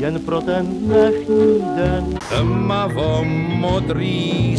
jen 0.00 0.20
pro 0.20 0.40
ten 0.40 0.66
dnešní 0.66 1.62
den. 1.76 2.18
Tmavo 2.28 3.24
modrý 3.24 4.56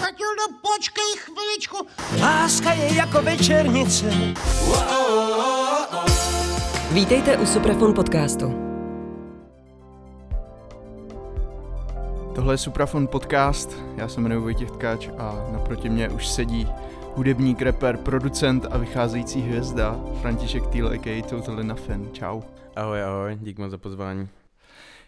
Matildo, 0.00 0.44
počkej 0.62 1.12
chviličku. 1.16 1.76
Láska 2.20 2.72
je 2.72 2.94
jako 2.94 3.22
večernice. 3.22 4.06
Vítejte 6.92 7.36
u 7.36 7.46
Suprafon 7.46 7.94
podcastu. 7.94 8.54
Tohle 12.34 12.54
je 12.54 12.58
Suprafon 12.58 13.06
podcast, 13.06 13.76
já 13.96 14.08
se 14.08 14.20
jmenuji 14.20 14.40
Vojtěch 14.40 14.70
Tkáč 14.70 15.08
a 15.18 15.48
naproti 15.52 15.88
mě 15.88 16.08
už 16.08 16.28
sedí 16.28 16.68
hudebník, 17.16 17.62
rapper, 17.62 17.96
producent 17.96 18.66
a 18.70 18.78
vycházející 18.78 19.40
hvězda 19.40 20.00
František 20.20 20.66
Týl, 20.66 20.88
a.k.a. 20.88 21.22
Totally 21.22 21.64
Nothing. 21.64 22.12
Čau. 22.12 22.40
Ahoj, 22.76 23.02
ahoj, 23.02 23.38
dík 23.40 23.58
moc 23.58 23.70
za 23.70 23.78
pozvání. 23.78 24.28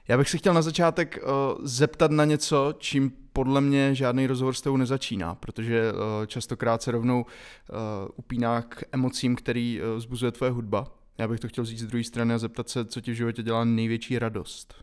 Já 0.09 0.19
bych 0.19 0.29
se 0.29 0.39
chtěl 0.39 0.55
na 0.55 0.63
začátek 0.63 1.19
uh, 1.23 1.31
zeptat 1.63 2.11
na 2.11 2.25
něco, 2.25 2.75
čím 2.79 3.13
podle 3.33 3.61
mě 3.61 3.95
žádný 3.95 4.27
rozhovor 4.27 4.55
s 4.55 4.61
tebou 4.61 4.77
nezačíná, 4.77 5.35
protože 5.35 5.93
uh, 5.93 5.99
častokrát 6.27 6.83
se 6.83 6.91
rovnou 6.91 7.21
uh, 7.21 7.77
upíná 8.17 8.63
k 8.63 8.83
emocím, 8.93 9.37
který 9.37 9.81
uh, 9.81 10.01
zbuzuje 10.01 10.33
tvoje 10.33 10.51
hudba. 10.53 10.87
Já 11.19 11.29
bych 11.29 11.41
to 11.41 11.49
chtěl 11.49 11.65
říct 11.65 11.81
z 11.81 11.87
druhé 11.87 12.05
strany 12.05 12.35
a 12.35 12.39
zeptat 12.39 12.69
se, 12.69 12.85
co 12.85 13.01
ti 13.01 13.13
v 13.13 13.15
životě 13.15 13.43
dělá 13.43 13.65
největší 13.65 14.19
radost. 14.19 14.75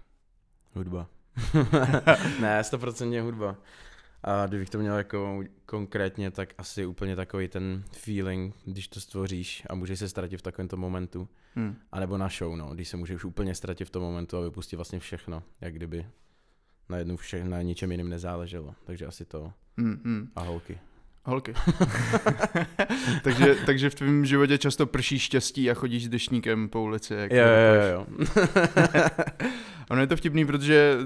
Hudba. 0.76 1.08
ne, 2.40 2.62
100% 2.62 3.22
hudba. 3.22 3.56
A 4.28 4.48
kdybych 4.48 4.70
to 4.70 4.78
měl 4.78 4.98
jako 4.98 5.44
konkrétně, 5.66 6.32
tak 6.32 6.54
asi 6.58 6.86
úplně 6.86 7.16
takový 7.16 7.48
ten 7.48 7.84
feeling, 7.92 8.56
když 8.66 8.88
to 8.88 9.00
stvoříš 9.00 9.64
a 9.70 9.76
můžeš 9.76 10.00
se 10.00 10.10
ztratit 10.10 10.40
v 10.40 10.44
takovémto 10.44 10.78
momentu. 10.78 11.28
Hmm. 11.56 11.76
A 11.92 12.00
nebo 12.00 12.18
na 12.18 12.30
show, 12.38 12.56
no, 12.56 12.70
když 12.74 12.88
se 12.88 12.98
můžeš 12.98 13.24
úplně 13.24 13.56
ztratit 13.56 13.88
v 13.88 13.92
tom 13.92 14.04
momentu 14.04 14.38
a 14.38 14.42
vypustit 14.42 14.76
vlastně 14.76 15.00
všechno, 15.00 15.44
jak 15.62 15.74
kdyby 15.74 16.06
na 16.90 16.98
jednu 16.98 17.18
vše, 17.18 17.44
na 17.44 17.62
ničem 17.62 17.92
jiným 17.92 18.10
nezáleželo. 18.10 18.76
Takže 18.84 19.06
asi 19.06 19.26
to. 19.26 19.54
Hmm, 19.78 20.02
hmm. 20.06 20.32
A 20.36 20.42
holky. 20.42 20.80
Holky. 21.24 21.54
takže, 23.24 23.56
takže 23.66 23.90
v 23.90 23.96
tvém 23.96 24.26
životě 24.26 24.58
často 24.58 24.86
prší 24.86 25.20
štěstí 25.20 25.72
a 25.72 25.74
chodíš 25.74 26.06
s 26.06 26.10
dešníkem 26.10 26.70
po 26.70 26.82
ulici. 26.82 27.14
Jak 27.14 27.32
jo, 27.32 27.46
jo, 27.46 27.84
jo. 27.92 28.08
ono 29.90 30.02
je 30.02 30.08
to 30.08 30.16
vtipný, 30.16 30.46
protože 30.46 30.98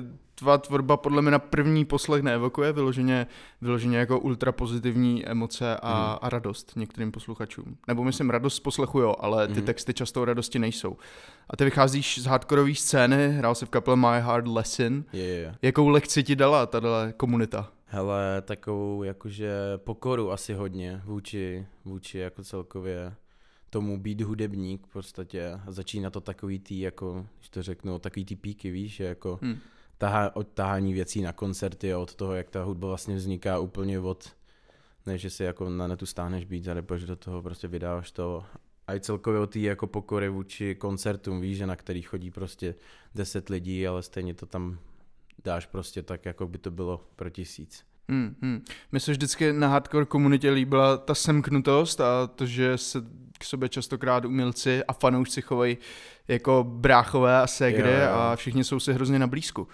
tvá 0.42 0.58
tvorba 0.58 0.98
podle 0.98 1.22
mě 1.22 1.32
na 1.32 1.40
první 1.40 1.86
poslech 1.86 2.24
neevokuje 2.24 2.72
vyloženě, 2.74 3.28
vyloženě 3.62 3.98
jako 3.98 4.20
ultra 4.20 4.52
pozitivní 4.52 5.26
emoce 5.26 5.78
a, 5.78 6.12
mm. 6.12 6.18
a 6.22 6.30
radost 6.30 6.74
některým 6.76 7.12
posluchačům. 7.12 7.78
Nebo 7.88 8.04
myslím 8.04 8.30
radost 8.30 8.56
z 8.56 8.60
poslechu 8.60 9.00
jo, 9.00 9.16
ale 9.20 9.48
ty 9.48 9.60
mm. 9.60 9.66
texty 9.66 9.94
často 9.94 10.22
o 10.22 10.26
radosti 10.26 10.60
nejsou. 10.60 10.98
A 11.50 11.58
ty 11.58 11.64
vycházíš 11.64 12.22
z 12.22 12.26
hardkorové 12.26 12.76
scény, 12.76 13.30
hrál 13.30 13.56
se 13.56 13.66
v 13.66 13.70
kapele 13.70 13.98
My 13.98 14.22
Hard 14.22 14.48
Lesson. 14.48 15.04
Je, 15.14 15.24
je. 15.24 15.56
Jakou 15.62 15.88
lekci 15.88 16.24
ti 16.24 16.36
dala 16.36 16.66
tahle 16.66 17.14
komunita? 17.18 17.72
Hele, 17.86 18.42
takovou 18.42 19.04
jakože 19.04 19.52
pokoru 19.78 20.32
asi 20.32 20.54
hodně 20.54 21.02
vůči, 21.06 21.66
vůči 21.86 22.18
jako 22.18 22.44
celkově 22.44 23.14
tomu 23.70 24.00
být 24.00 24.22
hudebník 24.22 24.88
v 24.88 24.94
podstatě 24.94 25.52
a 25.68 25.72
začíná 25.72 26.10
to 26.10 26.22
takový 26.22 26.60
tý, 26.60 26.80
jako, 26.80 27.26
když 27.38 27.50
to 27.50 27.64
řeknu, 27.64 28.00
takový 28.00 28.26
ty 28.26 28.36
píky, 28.36 28.72
víš, 28.72 28.96
že 28.96 29.04
jako 29.04 29.40
hmm 29.42 29.58
tahá, 30.02 30.36
od 30.36 30.48
tahání 30.48 30.94
věcí 30.94 31.22
na 31.22 31.34
koncerty 31.34 31.94
a 31.94 32.00
od 32.00 32.16
toho, 32.16 32.36
jak 32.36 32.50
ta 32.50 32.64
hudba 32.64 32.88
vlastně 32.88 33.16
vzniká 33.16 33.60
úplně 33.60 34.00
od, 34.00 34.30
ne, 35.06 35.18
že 35.18 35.30
si 35.30 35.44
jako 35.44 35.70
na 35.70 35.88
netu 35.88 36.06
stáhneš 36.06 36.46
být 36.46 36.64
že 36.96 37.08
do 37.08 37.16
toho 37.16 37.42
prostě 37.42 37.68
vydáváš 37.68 38.12
to 38.12 38.46
a 38.88 38.96
i 38.96 39.00
celkově 39.00 39.40
o 39.40 39.48
té 39.48 39.60
jako 39.60 39.88
pokory 39.88 40.30
vůči 40.30 40.76
koncertům, 40.76 41.42
víš, 41.42 41.58
že 41.58 41.68
na 41.68 41.76
který 41.76 42.02
chodí 42.02 42.32
prostě 42.32 42.76
deset 43.16 43.50
lidí, 43.50 43.88
ale 43.88 44.04
stejně 44.04 44.34
to 44.34 44.46
tam 44.46 44.80
dáš 45.44 45.66
prostě 45.66 46.04
tak, 46.04 46.26
jako 46.26 46.48
by 46.48 46.58
to 46.58 46.72
bylo 46.72 47.02
pro 47.16 47.30
tisíc. 47.30 47.84
Hmm, 48.10 48.36
hmm. 48.42 48.62
Mně 48.92 49.00
se 49.00 49.12
vždycky 49.12 49.54
na 49.54 49.68
hardcore 49.68 50.06
komunitě 50.06 50.52
líbila 50.52 50.98
ta 50.98 51.16
semknutost 51.16 52.02
a 52.02 52.28
to, 52.28 52.46
že 52.46 52.78
se 52.78 53.02
k 53.40 53.44
sobě 53.44 53.70
častokrát 53.70 54.26
umělci 54.26 54.84
a 54.84 54.94
fanoušci 54.94 55.42
chovají 55.42 55.78
jako 56.28 56.66
bráchové 56.68 57.42
a 57.42 57.48
segry 57.48 57.92
jo, 57.92 57.98
jo. 57.98 58.14
a 58.14 58.36
všichni 58.36 58.64
jsou 58.64 58.80
si 58.80 58.94
hrozně 58.94 59.20
na 59.20 59.28
blízku. 59.28 59.68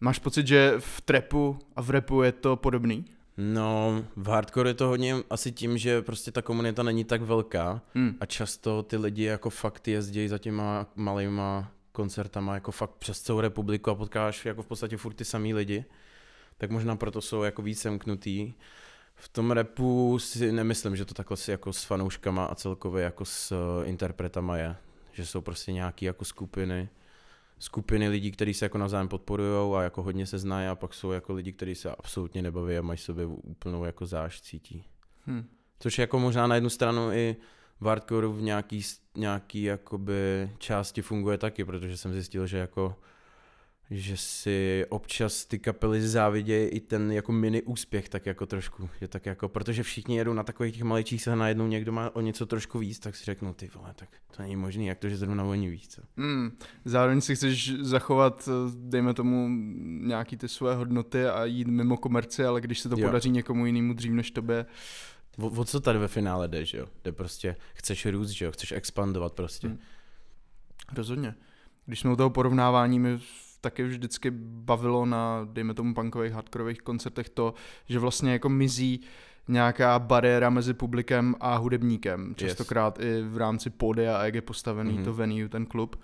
Máš 0.00 0.18
pocit, 0.18 0.46
že 0.46 0.74
v 0.78 1.00
trepu 1.00 1.58
a 1.76 1.82
v 1.82 1.90
repu 1.90 2.22
je 2.22 2.32
to 2.32 2.56
podobný? 2.56 3.04
No, 3.36 4.04
v 4.16 4.28
hardcore 4.28 4.70
je 4.70 4.74
to 4.74 4.86
hodně 4.86 5.16
asi 5.30 5.52
tím, 5.52 5.78
že 5.78 6.02
prostě 6.02 6.32
ta 6.32 6.42
komunita 6.42 6.82
není 6.82 7.04
tak 7.04 7.22
velká 7.22 7.82
hmm. 7.94 8.16
a 8.20 8.26
často 8.26 8.82
ty 8.82 8.96
lidi 8.96 9.22
jako 9.22 9.50
fakt 9.50 9.88
jezdí 9.88 10.28
za 10.28 10.38
těma 10.38 10.86
malýma 10.94 11.72
koncertama 11.92 12.54
jako 12.54 12.72
fakt 12.72 12.90
přes 12.90 13.20
celou 13.20 13.40
republiku 13.40 13.90
a 13.90 13.94
potkáš 13.94 14.46
jako 14.46 14.62
v 14.62 14.66
podstatě 14.66 14.96
furt 14.96 15.14
ty 15.14 15.24
samý 15.24 15.54
lidi, 15.54 15.84
tak 16.58 16.70
možná 16.70 16.96
proto 16.96 17.20
jsou 17.20 17.42
jako 17.42 17.62
víc 17.62 17.80
semknutý. 17.80 18.54
V 19.14 19.28
tom 19.28 19.50
repu 19.50 20.18
si 20.18 20.52
nemyslím, 20.52 20.96
že 20.96 21.04
to 21.04 21.14
takhle 21.14 21.36
si 21.36 21.50
jako 21.50 21.72
s 21.72 21.84
fanouškama 21.84 22.44
a 22.44 22.54
celkově 22.54 23.04
jako 23.04 23.24
s 23.24 23.52
uh, 23.52 23.88
interpretama 23.88 24.56
je, 24.56 24.76
že 25.12 25.26
jsou 25.26 25.40
prostě 25.40 25.72
nějaký 25.72 26.04
jako 26.04 26.24
skupiny, 26.24 26.88
skupiny 27.58 28.08
lidí, 28.08 28.30
kteří 28.30 28.54
se 28.54 28.64
jako 28.64 28.78
navzájem 28.78 29.08
podporují 29.08 29.74
a 29.76 29.82
jako 29.82 30.02
hodně 30.02 30.26
se 30.26 30.38
znají 30.38 30.68
a 30.68 30.74
pak 30.74 30.94
jsou 30.94 31.10
jako 31.10 31.32
lidi, 31.32 31.52
kteří 31.52 31.74
se 31.74 31.90
absolutně 31.90 32.42
nebaví 32.42 32.78
a 32.78 32.82
mají 32.82 32.98
sobě 32.98 33.26
úplnou 33.26 33.84
jako 33.84 34.06
zášť 34.06 34.44
cítí. 34.44 34.84
Hmm. 35.26 35.44
Což 35.80 35.98
je 35.98 36.02
jako 36.02 36.18
možná 36.18 36.46
na 36.46 36.54
jednu 36.54 36.70
stranu 36.70 37.12
i 37.12 37.36
v 37.80 37.86
hardcore 37.86 38.26
v 38.26 38.42
nějaký, 38.42 38.82
nějaký 39.16 39.62
jakoby 39.62 40.50
části 40.58 41.02
funguje 41.02 41.38
taky, 41.38 41.64
protože 41.64 41.96
jsem 41.96 42.12
zjistil, 42.12 42.46
že 42.46 42.58
jako 42.58 42.96
že 43.90 44.16
si 44.16 44.86
občas 44.88 45.44
ty 45.44 45.58
kapely 45.58 46.08
závidějí 46.08 46.68
i 46.68 46.80
ten 46.80 47.12
jako 47.12 47.32
mini 47.32 47.62
úspěch 47.62 48.08
tak 48.08 48.26
jako 48.26 48.46
trošku, 48.46 48.90
že 49.00 49.08
tak 49.08 49.26
jako, 49.26 49.48
protože 49.48 49.82
všichni 49.82 50.16
jedou 50.16 50.32
na 50.32 50.42
takových 50.42 50.74
těch 50.74 50.82
malých 50.82 51.06
číslech 51.06 51.36
najednou 51.36 51.66
někdo 51.66 51.92
má 51.92 52.16
o 52.16 52.20
něco 52.20 52.46
trošku 52.46 52.78
víc, 52.78 52.98
tak 52.98 53.16
si 53.16 53.24
řeknu, 53.24 53.54
ty 53.54 53.70
vole, 53.74 53.94
tak 53.94 54.08
to 54.36 54.42
není 54.42 54.56
možný, 54.56 54.86
jak 54.86 54.98
to, 54.98 55.08
že 55.08 55.16
zrovna 55.16 55.44
oni 55.44 55.70
víc. 55.70 55.94
Co? 55.94 56.02
Mm, 56.16 56.50
zároveň 56.84 57.20
si 57.20 57.36
chceš 57.36 57.72
zachovat, 57.80 58.48
dejme 58.74 59.14
tomu, 59.14 59.48
nějaký 60.06 60.36
ty 60.36 60.48
své 60.48 60.74
hodnoty 60.74 61.24
a 61.24 61.44
jít 61.44 61.68
mimo 61.68 61.96
komerci, 61.96 62.44
ale 62.44 62.60
když 62.60 62.80
se 62.80 62.88
to 62.88 62.98
jo. 62.98 63.06
podaří 63.06 63.30
někomu 63.30 63.66
jinému 63.66 63.94
dřív 63.94 64.12
než 64.12 64.30
tobě, 64.30 64.66
O, 65.38 65.46
o 65.46 65.64
co 65.64 65.80
tady 65.80 65.98
ve 65.98 66.08
finále 66.08 66.48
jde, 66.48 66.64
že 66.64 66.78
jo? 66.78 66.86
Jde 67.04 67.12
prostě, 67.12 67.56
chceš 67.74 68.06
růst, 68.06 68.30
že 68.30 68.44
jo? 68.44 68.52
Chceš 68.52 68.72
expandovat 68.72 69.32
prostě. 69.32 69.68
Hmm. 69.68 69.78
Rozhodně. 70.92 71.34
Když 71.86 72.00
jsme 72.00 72.12
u 72.12 72.16
toho 72.16 72.30
porovnávání, 72.30 72.98
my 72.98 73.18
taky 73.60 73.82
vždycky 73.82 74.30
bavilo 74.40 75.06
na, 75.06 75.48
dejme 75.52 75.74
tomu, 75.74 75.94
punkových, 75.94 76.32
hardkorových 76.32 76.82
koncertech 76.82 77.28
to, 77.28 77.54
že 77.86 77.98
vlastně 77.98 78.32
jako 78.32 78.48
mizí 78.48 79.00
nějaká 79.48 79.98
bariéra 79.98 80.50
mezi 80.50 80.74
publikem 80.74 81.34
a 81.40 81.56
hudebníkem. 81.56 82.34
Častokrát 82.34 82.98
yes. 82.98 83.06
i 83.08 83.22
v 83.22 83.36
rámci 83.36 83.70
pódia 83.70 84.18
a 84.18 84.24
jak 84.24 84.34
je 84.34 84.42
postavený 84.42 84.98
mm-hmm. 84.98 85.04
to 85.04 85.14
venue, 85.14 85.48
ten 85.48 85.66
klub. 85.66 85.96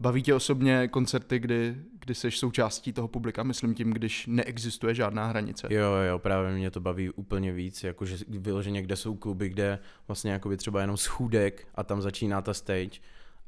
Baví 0.00 0.22
tě 0.22 0.34
osobně 0.34 0.88
koncerty, 0.88 1.38
kdy, 1.38 1.76
kdy 2.00 2.14
jsi 2.14 2.30
součástí 2.30 2.92
toho 2.92 3.08
publika, 3.08 3.42
myslím 3.42 3.74
tím, 3.74 3.90
když 3.90 4.26
neexistuje 4.26 4.94
žádná 4.94 5.26
hranice? 5.26 5.68
Jo, 5.70 5.92
jo, 6.08 6.18
právě 6.18 6.52
mě 6.52 6.70
to 6.70 6.80
baví 6.80 7.10
úplně 7.10 7.52
víc, 7.52 7.84
jakože 7.84 8.16
vyloženě, 8.28 8.82
kde 8.82 8.96
jsou 8.96 9.14
kluby, 9.14 9.48
kde 9.48 9.78
vlastně 10.08 10.32
jakoby 10.32 10.56
třeba 10.56 10.80
jenom 10.80 10.96
schůdek 10.96 11.68
a 11.74 11.84
tam 11.84 12.02
začíná 12.02 12.42
ta 12.42 12.54
stage 12.54 13.00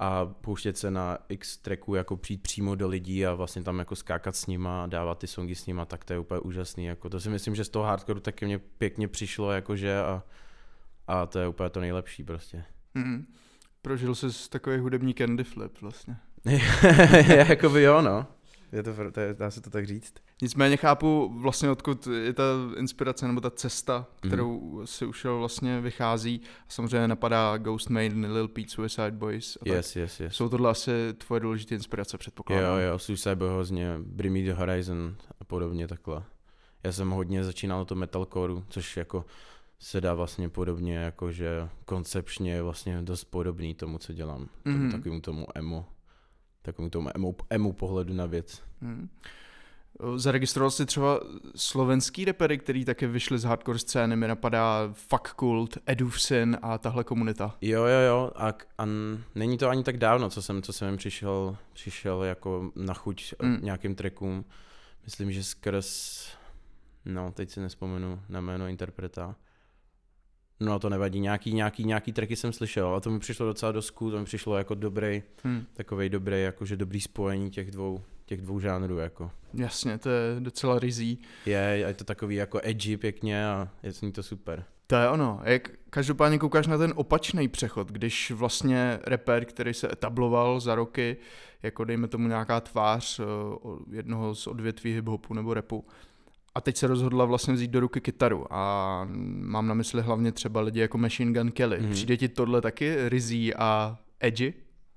a 0.02 0.26
pouštět 0.26 0.78
se 0.78 0.90
na 0.90 1.18
x 1.28 1.56
tracků, 1.56 1.94
jako 1.94 2.16
přijít 2.16 2.42
přímo 2.42 2.74
do 2.74 2.88
lidí 2.88 3.26
a 3.26 3.34
vlastně 3.34 3.62
tam 3.62 3.78
jako 3.78 3.96
skákat 3.96 4.36
s 4.36 4.46
nima, 4.46 4.86
dávat 4.86 5.18
ty 5.18 5.26
songy 5.26 5.54
s 5.54 5.66
nima, 5.66 5.84
tak 5.84 6.04
to 6.04 6.12
je 6.12 6.18
úplně 6.18 6.40
úžasný. 6.40 6.84
Jako 6.84 7.08
to 7.08 7.20
si 7.20 7.30
myslím, 7.30 7.54
že 7.54 7.64
z 7.64 7.68
toho 7.68 7.84
hardcore 7.84 8.20
taky 8.20 8.44
mě 8.44 8.58
pěkně 8.58 9.08
přišlo, 9.08 9.52
jakože 9.52 10.00
a, 10.00 10.22
a 11.06 11.26
to 11.26 11.38
je 11.38 11.48
úplně 11.48 11.70
to 11.70 11.80
nejlepší 11.80 12.24
prostě. 12.24 12.64
Mm-hmm. 12.96 13.24
Prožil 13.82 14.14
jsi 14.14 14.50
takový 14.50 14.78
hudební 14.78 15.14
candy 15.14 15.44
flip 15.44 15.80
vlastně. 15.80 16.16
Jakoby 17.48 17.82
jo, 17.82 18.02
no. 18.02 18.26
Je 18.72 18.82
to, 18.82 19.10
to 19.12 19.20
je, 19.20 19.34
dá 19.34 19.50
se 19.50 19.60
to 19.60 19.70
tak 19.70 19.86
říct. 19.86 20.14
Nicméně 20.42 20.76
chápu 20.76 21.32
vlastně, 21.40 21.70
odkud 21.70 22.06
je 22.06 22.32
ta 22.32 22.42
inspirace 22.76 23.26
nebo 23.26 23.40
ta 23.40 23.50
cesta, 23.50 24.06
kterou 24.20 24.60
mm. 24.60 24.86
si 24.86 25.06
ušel 25.06 25.38
vlastně 25.38 25.80
vychází. 25.80 26.40
A 26.44 26.64
samozřejmě 26.68 27.08
napadá 27.08 27.56
Ghost 27.58 27.90
Maiden, 27.90 28.32
Lil 28.32 28.48
Peep, 28.48 28.68
Suicide 28.68 29.10
Boys. 29.10 29.56
A 29.56 29.68
yes, 29.68 29.92
tak. 29.92 29.96
yes, 29.96 30.20
yes. 30.20 30.34
Jsou 30.34 30.48
tohle 30.48 30.70
asi 30.70 30.90
tvoje 31.18 31.40
důležité 31.40 31.74
inspirace, 31.74 32.18
předpokládám. 32.18 32.80
Jo, 32.80 32.86
jo, 32.86 32.98
Suicide 32.98 33.36
Boys 33.36 33.52
hodně, 33.52 33.98
Bring 33.98 34.34
Me 34.34 34.42
The 34.42 34.52
Horizon 34.52 35.16
a 35.40 35.44
podobně 35.44 35.88
takhle. 35.88 36.22
Já 36.84 36.92
jsem 36.92 37.10
hodně 37.10 37.44
začínal 37.44 37.84
to 37.84 37.94
metalcore, 37.94 38.54
což 38.68 38.96
jako 38.96 39.24
se 39.78 40.00
dá 40.00 40.14
vlastně 40.14 40.48
podobně, 40.48 40.96
jakože 40.96 41.68
koncepčně 41.84 42.52
je 42.52 42.62
vlastně 42.62 43.02
dost 43.02 43.24
podobný 43.24 43.74
tomu, 43.74 43.98
co 43.98 44.12
dělám. 44.12 44.48
Mm-hmm. 44.66 44.90
Takovým 44.90 45.20
tomu 45.20 45.46
emo 45.54 45.86
takovým 46.62 46.90
tomu 46.90 47.08
emu, 47.14 47.36
emu 47.50 47.72
pohledu 47.72 48.14
na 48.14 48.26
věc. 48.26 48.62
Hmm. 48.80 49.08
Zaregistroval 50.16 50.70
jsi 50.70 50.86
třeba 50.86 51.20
slovenský 51.56 52.24
repery, 52.24 52.58
který 52.58 52.84
také 52.84 53.06
vyšli 53.06 53.38
z 53.38 53.44
hardcore 53.44 53.78
scény, 53.78 54.16
mi 54.16 54.28
napadá 54.28 54.88
Fuck 54.92 55.34
Cult, 55.40 55.78
Edufsin 55.86 56.58
a 56.62 56.78
tahle 56.78 57.04
komunita. 57.04 57.56
Jo, 57.60 57.84
jo, 57.84 58.00
jo, 58.00 58.30
a, 58.36 58.48
a 58.78 58.86
není 59.34 59.58
to 59.58 59.68
ani 59.68 59.82
tak 59.82 59.96
dávno, 59.96 60.30
co 60.30 60.42
jsem, 60.42 60.62
co 60.62 60.72
jsem 60.72 60.88
jim 60.88 60.96
přišel, 60.96 61.56
přišel 61.72 62.22
jako 62.22 62.70
na 62.76 62.94
chuť 62.94 63.34
mm. 63.42 63.58
nějakým 63.62 63.94
trackům. 63.94 64.44
Myslím, 65.04 65.32
že 65.32 65.44
skrz, 65.44 66.26
no 67.04 67.32
teď 67.32 67.50
si 67.50 67.60
nespomenu 67.60 68.20
na 68.28 68.40
jméno 68.40 68.66
interpreta. 68.66 69.36
No 70.64 70.78
to 70.78 70.90
nevadí, 70.90 71.20
nějaký, 71.20 71.54
nějaký, 71.54 71.84
nějaký 71.84 72.12
tracky 72.12 72.36
jsem 72.36 72.52
slyšel 72.52 72.94
a 72.94 73.00
to 73.00 73.10
mi 73.10 73.18
přišlo 73.18 73.46
docela 73.46 73.72
cool, 73.94 74.10
to 74.10 74.18
mi 74.18 74.24
přišlo 74.24 74.58
jako 74.58 74.74
dobrý, 74.74 75.22
hmm. 75.44 75.64
takový 75.74 76.08
dobrý, 76.08 76.42
jakože 76.42 76.76
dobrý 76.76 77.00
spojení 77.00 77.50
těch 77.50 77.70
dvou, 77.70 78.02
těch 78.26 78.40
dvou 78.40 78.60
žánrů 78.60 78.98
jako. 78.98 79.30
Jasně, 79.54 79.98
to 79.98 80.08
je 80.10 80.40
docela 80.40 80.78
rizí. 80.78 81.18
Je, 81.46 81.58
je 81.58 81.94
to 81.94 82.04
takový 82.04 82.36
jako 82.36 82.60
edgy 82.62 82.96
pěkně 82.96 83.46
a 83.46 83.68
je 83.82 84.12
to 84.12 84.22
super. 84.22 84.64
To 84.86 84.96
je 84.96 85.08
ono. 85.08 85.40
Jak 85.44 85.70
každopádně 85.90 86.38
koukáš 86.38 86.66
na 86.66 86.78
ten 86.78 86.92
opačný 86.96 87.48
přechod, 87.48 87.92
když 87.92 88.30
vlastně 88.30 88.98
reper, 89.04 89.44
který 89.44 89.74
se 89.74 89.92
etabloval 89.92 90.60
za 90.60 90.74
roky, 90.74 91.16
jako 91.62 91.84
dejme 91.84 92.08
tomu 92.08 92.28
nějaká 92.28 92.60
tvář 92.60 93.20
eh, 93.20 93.24
jednoho 93.90 94.34
z 94.34 94.46
odvětví 94.46 94.94
hiphopu 94.94 95.34
nebo 95.34 95.54
repu, 95.54 95.84
a 96.54 96.60
teď 96.60 96.76
se 96.76 96.86
rozhodla 96.86 97.24
vlastně 97.24 97.54
vzít 97.54 97.70
do 97.70 97.80
ruky 97.80 98.00
kytaru 98.00 98.46
a 98.50 99.04
mám 99.40 99.66
na 99.66 99.74
mysli 99.74 100.02
hlavně 100.02 100.32
třeba 100.32 100.60
lidi 100.60 100.80
jako 100.80 100.98
Machine 100.98 101.32
Gun 101.32 101.50
Kelly. 101.50 101.80
Mm-hmm. 101.80 101.90
Přijde 101.90 102.16
ti 102.16 102.28
tohle 102.28 102.60
taky 102.60 103.08
rizí 103.08 103.54
a 103.54 103.98
edgy? 104.20 104.54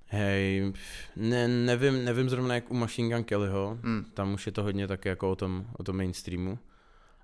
Hej, 0.08 0.72
ne, 1.16 1.48
nevím, 1.48 2.04
nevím 2.04 2.28
zrovna 2.28 2.54
jak 2.54 2.70
u 2.70 2.74
Machine 2.74 3.14
Gun 3.14 3.24
Kellyho, 3.24 3.78
mm. 3.82 4.04
tam 4.14 4.34
už 4.34 4.46
je 4.46 4.52
to 4.52 4.62
hodně 4.62 4.86
tak 4.86 5.04
jako 5.04 5.30
o 5.30 5.36
tom, 5.36 5.66
o 5.78 5.82
tom 5.82 5.96
mainstreamu. 5.96 6.58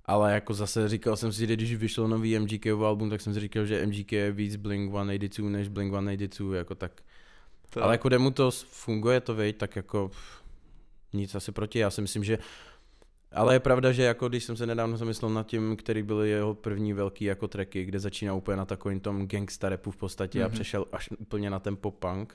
Ale 0.05 0.32
jako 0.32 0.55
zase 0.55 0.88
říkal 0.88 1.17
jsem 1.17 1.32
si, 1.32 1.38
že 1.38 1.56
když 1.56 1.75
vyšlo 1.75 2.08
nový 2.08 2.38
MGK 2.38 2.67
album, 2.67 3.11
tak 3.11 3.20
jsem 3.20 3.34
si 3.34 3.40
říkal, 3.40 3.67
že 3.67 3.87
MGK 3.87 4.12
je 4.12 4.32
víc 4.32 4.56
Blink 4.56 4.90
182 4.90 5.50
než 5.50 5.69
Blink 5.69 5.93
182, 5.93 6.56
jako 6.56 6.75
tak. 6.75 7.02
To... 7.70 7.84
Ale 7.84 7.94
jako 7.94 8.08
demu 8.08 8.31
to 8.31 8.50
funguje 8.50 9.20
to, 9.20 9.34
veď, 9.34 9.56
tak 9.56 9.76
jako 9.76 10.11
nic 11.12 11.34
asi 11.34 11.52
proti, 11.52 11.79
já 11.79 11.90
si 11.90 12.00
myslím, 12.00 12.25
že 12.25 12.38
ale 13.34 13.55
je 13.55 13.61
pravda, 13.61 13.93
že 13.93 14.02
jako 14.02 14.29
když 14.29 14.44
jsem 14.44 14.56
se 14.56 14.67
nedávno 14.67 14.96
zamyslel 14.96 15.31
nad 15.31 15.46
tím, 15.46 15.76
který 15.76 16.02
byly 16.02 16.31
jeho 16.31 16.55
první 16.55 16.93
velký 16.93 17.25
jako 17.25 17.49
tracky, 17.49 17.84
kde 17.84 18.00
začíná 18.00 18.34
úplně 18.34 18.56
na 18.56 18.64
takovým 18.64 19.00
tom 19.00 19.26
gangsta 19.26 19.69
rapu 19.69 19.90
v 19.90 19.96
podstatě 19.96 20.38
mm-hmm. 20.38 20.44
a 20.44 20.49
mhm. 20.49 20.55
přešel 20.55 20.87
až 20.93 21.08
úplně 21.19 21.50
na 21.50 21.58
ten 21.58 21.76
pop-punk, 21.76 22.26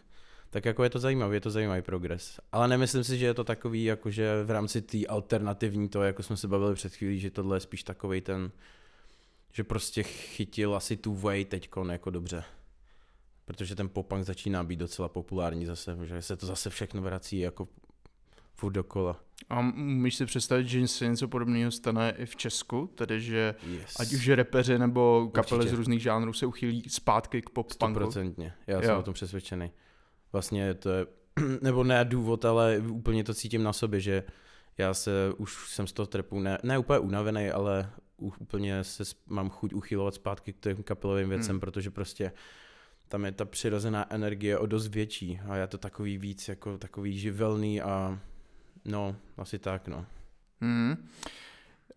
tak 0.49 0.65
jako 0.65 0.83
je 0.83 0.89
to 0.89 0.99
zajímavý, 0.99 1.35
je 1.35 1.41
to 1.41 1.51
zajímavý 1.51 1.81
progres. 1.81 2.39
Ale 2.51 2.67
nemyslím 2.67 3.03
si, 3.03 3.17
že 3.17 3.25
je 3.25 3.33
to 3.33 3.44
takový, 3.44 3.83
jako 3.83 4.11
že 4.11 4.44
v 4.44 4.51
rámci 4.51 4.81
té 4.81 5.05
alternativní 5.05 5.89
to, 5.89 6.03
jako 6.03 6.23
jsme 6.23 6.38
se 6.38 6.47
bavili 6.47 6.75
před 6.75 6.95
chvílí, 6.95 7.19
že 7.19 7.31
tohle 7.31 7.57
je 7.57 7.61
spíš 7.61 7.83
takový 7.83 8.21
ten, 8.21 8.51
že 9.53 9.63
prostě 9.63 10.03
chytil 10.03 10.75
asi 10.75 10.97
tu 10.97 11.15
way 11.15 11.45
teďkon 11.45 11.91
jako 11.91 12.09
dobře. 12.09 12.44
Protože 13.45 13.75
ten 13.75 13.89
pop-punk 13.89 14.23
začíná 14.23 14.63
být 14.63 14.79
docela 14.79 15.09
populární 15.09 15.65
zase, 15.65 15.97
že 16.03 16.21
se 16.21 16.38
to 16.38 16.45
zase 16.45 16.69
všechno 16.69 17.01
vrací 17.01 17.39
jako 17.39 17.67
furt 18.55 18.73
dokola. 18.73 19.26
A 19.49 19.61
můžeš 19.61 20.15
si 20.15 20.25
představit, 20.25 20.67
že 20.67 20.87
se 20.87 21.07
něco 21.07 21.27
podobného 21.27 21.71
stane 21.71 22.13
i 22.17 22.25
v 22.25 22.35
Česku, 22.35 22.89
tedy 22.95 23.21
že 23.21 23.55
yes. 23.67 23.99
ať 23.99 24.13
už 24.13 24.29
repeři 24.29 24.79
nebo 24.79 25.29
kapely 25.33 25.59
Určitě. 25.59 25.75
z 25.75 25.77
různých 25.77 26.01
žánrů 26.01 26.33
se 26.33 26.45
uchýlí 26.45 26.83
zpátky 26.87 27.41
k 27.41 27.49
pop 27.49 27.67
punku. 27.67 27.93
Stoprocentně, 27.93 28.53
já 28.67 28.75
jo. 28.75 28.81
jsem 28.81 28.97
o 28.97 29.03
tom 29.03 29.13
přesvědčený. 29.13 29.71
Vlastně 30.31 30.73
to 30.73 30.89
je, 30.89 31.05
nebo 31.61 31.83
ne 31.83 32.05
důvod, 32.05 32.45
ale 32.45 32.79
úplně 32.79 33.23
to 33.23 33.33
cítím 33.33 33.63
na 33.63 33.73
sobě, 33.73 33.99
že 33.99 34.23
já 34.77 34.93
se 34.93 35.11
už 35.37 35.71
jsem 35.71 35.87
z 35.87 35.93
toho 35.93 36.07
trepu 36.07 36.39
ne, 36.39 36.57
ne 36.63 36.77
úplně 36.77 36.99
unavený, 36.99 37.49
ale 37.49 37.91
úplně 38.17 38.83
se 38.83 39.03
mám 39.27 39.49
chuť 39.49 39.73
uchylovat 39.73 40.13
zpátky 40.13 40.53
k 40.53 40.59
těm 40.59 40.83
kapelovým 40.83 41.29
věcem, 41.29 41.53
hmm. 41.53 41.59
protože 41.59 41.91
prostě 41.91 42.31
tam 43.07 43.25
je 43.25 43.31
ta 43.31 43.45
přirozená 43.45 44.13
energie 44.13 44.57
o 44.57 44.65
dost 44.65 44.87
větší 44.87 45.39
a 45.49 45.55
je 45.55 45.67
to 45.67 45.77
takový 45.77 46.17
víc 46.17 46.47
jako 46.47 46.77
takový 46.77 47.19
živelný 47.19 47.81
a 47.81 48.19
No, 48.87 49.15
asi 49.37 49.59
tak, 49.59 49.87
no. 49.87 50.05
Hmm. 50.61 50.95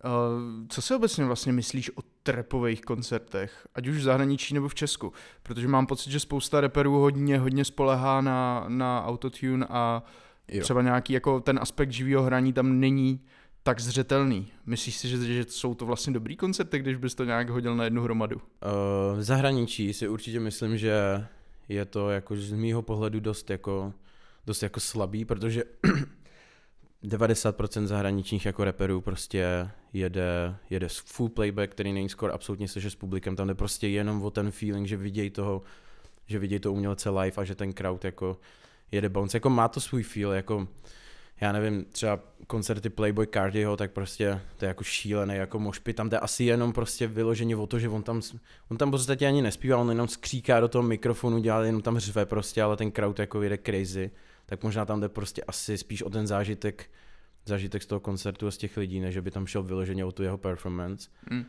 Uh, 0.05 0.67
co 0.69 0.81
si 0.81 0.95
obecně 0.95 1.25
vlastně 1.25 1.53
myslíš 1.53 1.97
o 1.97 2.01
trepových 2.23 2.81
koncertech, 2.81 3.67
ať 3.75 3.87
už 3.87 3.97
v 3.97 4.01
zahraničí 4.01 4.53
nebo 4.53 4.67
v 4.67 4.75
Česku? 4.75 5.13
Protože 5.43 5.67
mám 5.67 5.85
pocit, 5.85 6.11
že 6.11 6.19
spousta 6.19 6.61
reperů 6.61 6.99
hodně, 6.99 7.39
hodně 7.39 7.65
spolehá 7.65 8.21
na, 8.21 8.65
na 8.67 9.05
autotune 9.05 9.65
a 9.69 10.03
jo. 10.47 10.63
třeba 10.63 10.81
nějaký 10.81 11.13
jako 11.13 11.39
ten 11.39 11.59
aspekt 11.61 11.91
živého 11.91 12.23
hraní 12.23 12.53
tam 12.53 12.79
není 12.79 13.19
tak 13.63 13.79
zřetelný. 13.79 14.47
Myslíš 14.65 14.97
si, 14.97 15.07
že, 15.09 15.17
že 15.17 15.45
jsou 15.47 15.73
to 15.73 15.85
vlastně 15.85 16.13
dobrý 16.13 16.35
koncerty, 16.37 16.79
když 16.79 16.97
bys 16.97 17.15
to 17.15 17.23
nějak 17.23 17.49
hodil 17.49 17.75
na 17.75 17.83
jednu 17.83 18.03
hromadu? 18.03 18.35
Uh, 18.35 19.19
v 19.19 19.23
zahraničí 19.23 19.93
si 19.93 20.07
určitě 20.07 20.39
myslím, 20.39 20.77
že 20.77 20.93
je 21.69 21.85
to 21.85 22.09
jako 22.09 22.35
z 22.35 22.51
mýho 22.51 22.81
pohledu 22.81 23.19
dost 23.19 23.49
jako, 23.49 23.93
dost 24.45 24.63
jako 24.63 24.79
slabý, 24.79 25.25
protože 25.25 25.63
90% 27.03 27.85
zahraničních 27.85 28.45
jako 28.45 28.63
reperů 28.63 29.01
prostě 29.01 29.69
jede, 29.93 30.55
jede 30.69 30.87
full 30.89 31.29
playback, 31.29 31.71
který 31.71 31.93
není 31.93 32.09
skoro 32.09 32.33
absolutně 32.33 32.67
slyšet 32.67 32.89
s 32.89 32.95
publikem, 32.95 33.35
tam 33.35 33.47
jde 33.47 33.55
prostě 33.55 33.87
jenom 33.87 34.23
o 34.23 34.31
ten 34.31 34.51
feeling, 34.51 34.87
že 34.87 34.97
vidějí 34.97 35.29
toho, 35.29 35.61
že 36.27 36.39
vidějí 36.39 36.59
to 36.59 36.73
umělce 36.73 37.09
live 37.09 37.35
a 37.37 37.43
že 37.43 37.55
ten 37.55 37.73
crowd 37.73 38.05
jako 38.05 38.37
jede 38.91 39.09
bounce, 39.09 39.37
jako 39.37 39.49
má 39.49 39.67
to 39.67 39.79
svůj 39.79 40.03
feel, 40.03 40.31
jako 40.31 40.67
já 41.41 41.51
nevím, 41.51 41.85
třeba 41.85 42.19
koncerty 42.47 42.89
Playboy 42.89 43.27
Cardiho, 43.27 43.77
tak 43.77 43.91
prostě 43.91 44.41
to 44.57 44.65
je 44.65 44.67
jako 44.67 44.83
šílený, 44.83 45.35
jako 45.35 45.59
mošpy, 45.59 45.93
tam 45.93 46.09
jde 46.09 46.19
asi 46.19 46.43
jenom 46.43 46.73
prostě 46.73 47.07
vyloženě 47.07 47.55
o 47.55 47.67
to, 47.67 47.79
že 47.79 47.89
on 47.89 48.03
tam, 48.03 48.21
on 48.69 48.77
tam 48.77 48.91
podstatě 48.91 49.27
ani 49.27 49.41
nespívá, 49.41 49.77
on 49.77 49.89
jenom 49.89 50.07
skříká 50.07 50.59
do 50.59 50.67
toho 50.67 50.83
mikrofonu, 50.83 51.39
dělá 51.39 51.63
jenom 51.63 51.81
tam 51.81 51.99
řve 51.99 52.25
prostě, 52.25 52.61
ale 52.63 52.77
ten 52.77 52.91
crowd 52.91 53.19
jako 53.19 53.41
jede 53.41 53.57
crazy 53.57 54.11
tak 54.51 54.63
možná 54.63 54.85
tam 54.85 54.99
jde 54.99 55.09
prostě 55.09 55.43
asi 55.43 55.77
spíš 55.77 56.03
o 56.03 56.09
ten 56.09 56.27
zážitek, 56.27 56.89
zážitek 57.45 57.83
z 57.83 57.85
toho 57.85 57.99
koncertu 57.99 58.47
a 58.47 58.51
z 58.51 58.57
těch 58.57 58.77
lidí, 58.77 58.99
než 58.99 59.17
by 59.17 59.31
tam 59.31 59.47
šel 59.47 59.63
vyloženě 59.63 60.05
o 60.05 60.11
tu 60.11 60.23
jeho 60.23 60.37
performance. 60.37 61.09
Mm. 61.29 61.45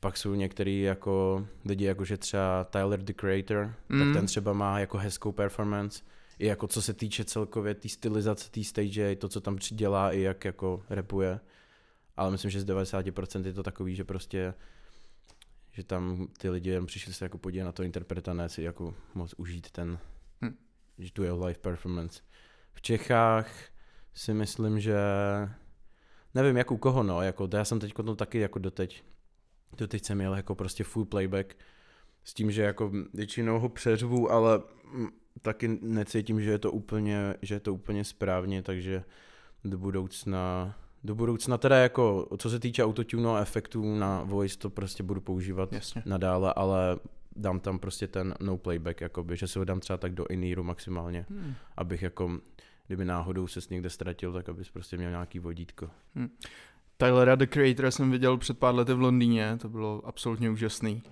Pak 0.00 0.16
jsou 0.16 0.34
některý 0.34 0.80
jako 0.80 1.46
lidi, 1.64 1.84
jakože 1.84 2.16
třeba 2.16 2.64
Tyler 2.64 3.02
the 3.02 3.12
Creator, 3.12 3.74
mm. 3.88 4.00
tak 4.00 4.12
ten 4.12 4.26
třeba 4.26 4.52
má 4.52 4.78
jako 4.78 4.98
hezkou 4.98 5.32
performance, 5.32 6.02
i 6.38 6.46
jako 6.46 6.66
co 6.66 6.82
se 6.82 6.94
týče 6.94 7.24
celkově 7.24 7.74
té 7.74 7.80
tý 7.80 7.88
stylizace 7.88 8.50
té 8.50 8.64
stage, 8.64 9.16
to, 9.16 9.28
co 9.28 9.40
tam 9.40 9.56
přidělá, 9.56 10.12
i 10.12 10.20
jak 10.20 10.44
jako 10.44 10.82
repuje. 10.90 11.40
Ale 12.16 12.30
myslím, 12.30 12.50
že 12.50 12.60
z 12.60 12.66
90% 12.66 13.46
je 13.46 13.52
to 13.52 13.62
takový, 13.62 13.94
že 13.94 14.04
prostě 14.04 14.54
že 15.70 15.84
tam 15.84 16.28
ty 16.38 16.50
lidi 16.50 16.70
jen 16.70 16.86
přišli 16.86 17.12
se 17.14 17.24
jako 17.24 17.38
podívat 17.38 17.64
na 17.64 17.72
to 17.72 17.82
interpreta, 17.82 18.34
ne 18.34 18.48
si 18.48 18.62
jako 18.62 18.94
moc 19.14 19.34
užít 19.36 19.70
ten, 19.70 19.98
hm. 20.44 20.56
že 20.98 21.12
tu 21.12 21.22
jeho 21.22 21.46
live 21.46 21.58
performance. 21.58 22.22
V 22.74 22.82
Čechách 22.82 23.50
si 24.14 24.34
myslím, 24.34 24.80
že 24.80 24.98
nevím 26.34 26.56
jak 26.56 26.70
u 26.70 26.76
koho, 26.76 27.02
no, 27.02 27.22
jako 27.22 27.48
já 27.54 27.64
jsem 27.64 27.80
teď 27.80 27.92
to 27.92 28.16
taky 28.16 28.38
jako 28.38 28.58
doteď, 28.58 29.04
doteď 29.76 30.04
jsem 30.04 30.18
měl 30.18 30.34
jako 30.34 30.54
prostě 30.54 30.84
full 30.84 31.04
playback 31.04 31.56
s 32.24 32.34
tím, 32.34 32.50
že 32.50 32.62
jako 32.62 32.92
většinou 33.14 33.58
ho 33.58 33.68
přeřvu, 33.68 34.30
ale 34.30 34.62
taky 35.42 35.78
necítím, 35.82 36.40
že 36.40 36.50
je 36.50 36.58
to 36.58 36.72
úplně, 36.72 37.34
že 37.42 37.54
je 37.54 37.60
to 37.60 37.74
úplně 37.74 38.04
správně, 38.04 38.62
takže 38.62 39.04
do 39.64 39.78
budoucna 39.78 40.74
do 41.04 41.14
budoucna 41.14 41.58
teda 41.58 41.76
jako, 41.76 42.28
co 42.38 42.50
se 42.50 42.58
týče 42.58 42.84
autotune 42.84 43.28
a 43.28 43.40
efektů 43.40 43.94
na 43.94 44.22
voice, 44.22 44.58
to 44.58 44.70
prostě 44.70 45.02
budu 45.02 45.20
používat 45.20 45.72
Jasně. 45.72 46.02
nadále, 46.06 46.52
ale 46.56 46.98
dám 47.36 47.60
tam 47.60 47.78
prostě 47.78 48.06
ten 48.06 48.34
no 48.40 48.56
playback, 48.56 49.00
jakoby, 49.00 49.36
že 49.36 49.46
si 49.46 49.58
ho 49.58 49.64
dám 49.64 49.80
třeba 49.80 49.96
tak 49.96 50.14
do 50.14 50.26
iníru 50.30 50.62
maximálně, 50.62 51.26
hmm. 51.30 51.54
abych 51.76 52.02
jako, 52.02 52.38
kdyby 52.86 53.04
náhodou 53.04 53.46
ses 53.46 53.68
někde 53.68 53.90
ztratil, 53.90 54.32
tak 54.32 54.48
abys 54.48 54.70
prostě 54.70 54.96
měl 54.96 55.10
nějaký 55.10 55.38
vodítko. 55.38 55.90
Hmm. 56.14 56.28
Tylera 56.96 57.34
The 57.34 57.46
Creator 57.46 57.90
jsem 57.90 58.10
viděl 58.10 58.36
před 58.36 58.58
pár 58.58 58.74
lety 58.74 58.94
v 58.94 59.00
Londýně, 59.00 59.58
to 59.60 59.68
bylo 59.68 60.02
absolutně 60.04 60.50
úžasný. 60.50 61.02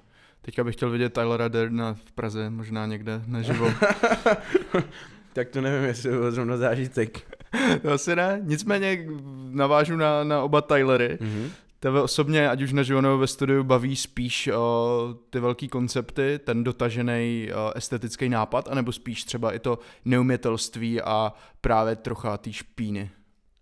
Teďka 0.42 0.64
bych 0.64 0.74
chtěl 0.74 0.90
vidět 0.90 1.12
Tylera 1.12 1.48
Derna 1.48 1.94
v 1.94 2.12
Praze, 2.12 2.50
možná 2.50 2.86
někde 2.86 3.22
naživo. 3.26 3.66
tak 5.32 5.48
to 5.48 5.60
nevím, 5.60 5.88
jestli 5.88 6.10
bylo 6.10 6.32
zrovna 6.32 6.56
zážitek. 6.56 7.38
to 7.82 7.92
asi 7.92 8.16
ne, 8.16 8.40
nicméně 8.42 9.06
navážu 9.50 9.96
na, 9.96 10.24
na 10.24 10.42
oba 10.42 10.60
Tylery. 10.60 11.18
Mm-hmm. 11.20 11.50
Tebe 11.80 12.02
osobně, 12.02 12.49
ať 12.49 12.62
už 12.62 12.72
na 12.72 12.82
nebo 12.82 13.18
ve 13.18 13.26
studiu, 13.26 13.64
baví 13.64 13.96
spíš 13.96 14.49
o, 14.49 15.14
ty 15.30 15.40
velký 15.40 15.68
koncepty, 15.68 16.40
ten 16.44 16.64
dotažený 16.64 17.49
estetický 17.75 18.28
nápad, 18.28 18.68
anebo 18.68 18.92
spíš 18.92 19.25
třeba 19.25 19.52
i 19.52 19.58
to 19.58 19.78
neumětelství 20.04 21.02
a 21.02 21.32
právě 21.60 21.96
trocha 21.96 22.37
té 22.37 22.52
špíny? 22.52 23.10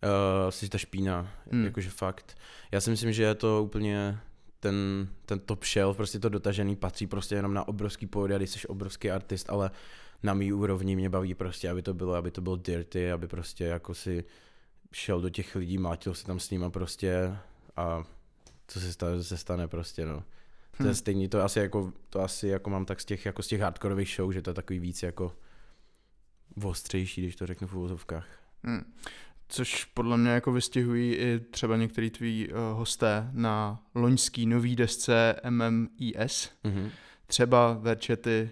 Uh, 0.05 0.49
asi 0.49 0.69
ta 0.69 0.79
špína, 0.79 1.33
hmm. 1.53 1.65
jakože 1.65 1.91
fakt. 1.91 2.39
Já 2.73 2.81
si 2.81 2.91
myslím, 2.91 3.13
že 3.13 3.23
je 3.23 3.35
to 3.35 3.63
úplně 3.65 4.19
ten, 4.61 5.09
ten 5.27 5.39
top 5.39 5.65
shelf, 5.65 5.97
prostě 5.97 6.19
to 6.19 6.29
dotažený 6.29 6.77
patří 6.77 7.07
prostě 7.07 7.35
jenom 7.35 7.55
na 7.55 7.69
obrovský 7.69 8.07
pódia, 8.07 8.39
když 8.39 8.51
jsi 8.51 8.69
obrovský 8.69 9.11
artist, 9.11 9.51
ale 9.51 9.71
na 10.23 10.35
mý 10.35 10.53
úrovni 10.53 10.97
mě 10.97 11.11
baví 11.11 11.35
prostě, 11.35 11.71
aby 11.71 11.83
to 11.83 11.95
bylo, 11.95 12.15
aby 12.15 12.31
to 12.31 12.41
bylo 12.41 12.57
dirty, 12.57 13.13
aby 13.13 13.29
prostě 13.29 13.65
jako 13.65 13.95
si 13.95 14.25
šel 14.93 15.21
do 15.21 15.31
těch 15.31 15.57
lidí, 15.57 15.79
mátil 15.79 16.15
se 16.15 16.27
tam 16.27 16.41
s 16.41 16.51
nima 16.51 16.71
prostě 16.71 17.37
a 17.79 18.05
co 18.67 18.81
se 18.81 18.93
stane, 18.93 19.23
se 19.23 19.37
stane 19.37 19.69
prostě, 19.69 20.07
no. 20.07 20.23
To 20.77 20.85
je 20.85 20.91
Hm. 20.91 20.95
stejný, 20.95 21.29
to 21.29 21.43
asi 21.43 21.59
jako, 21.59 21.93
to 22.11 22.21
asi 22.21 22.49
jako 22.49 22.71
mám 22.71 22.85
tak 22.85 23.01
z 23.01 23.05
těch, 23.05 23.27
jako 23.27 23.43
z 23.43 23.47
těch 23.47 23.61
hardkorových 23.61 24.15
show, 24.17 24.33
že 24.33 24.43
to 24.43 24.51
je 24.51 24.55
takový 24.55 24.79
víc 24.79 25.03
jako 25.03 25.33
ostřejší, 26.65 27.23
když 27.23 27.37
to 27.37 27.47
řeknu 27.47 27.69
v 27.69 27.75
uvozovkách. 27.75 28.27
Hmm. 28.63 28.93
Což 29.49 29.85
podle 29.85 30.17
mě 30.17 30.31
jako 30.31 30.53
vystihují 30.53 31.15
i 31.15 31.41
třeba 31.51 31.77
některý 31.77 32.11
tví 32.11 32.49
uh, 32.49 32.55
hosté 32.79 33.31
na 33.33 33.83
loňský 33.95 34.47
nový 34.47 34.77
desce 34.77 35.35
MMIS. 35.51 36.51
Mhm. 36.65 36.91
Třeba 37.27 37.73
Verčety, 37.73 38.51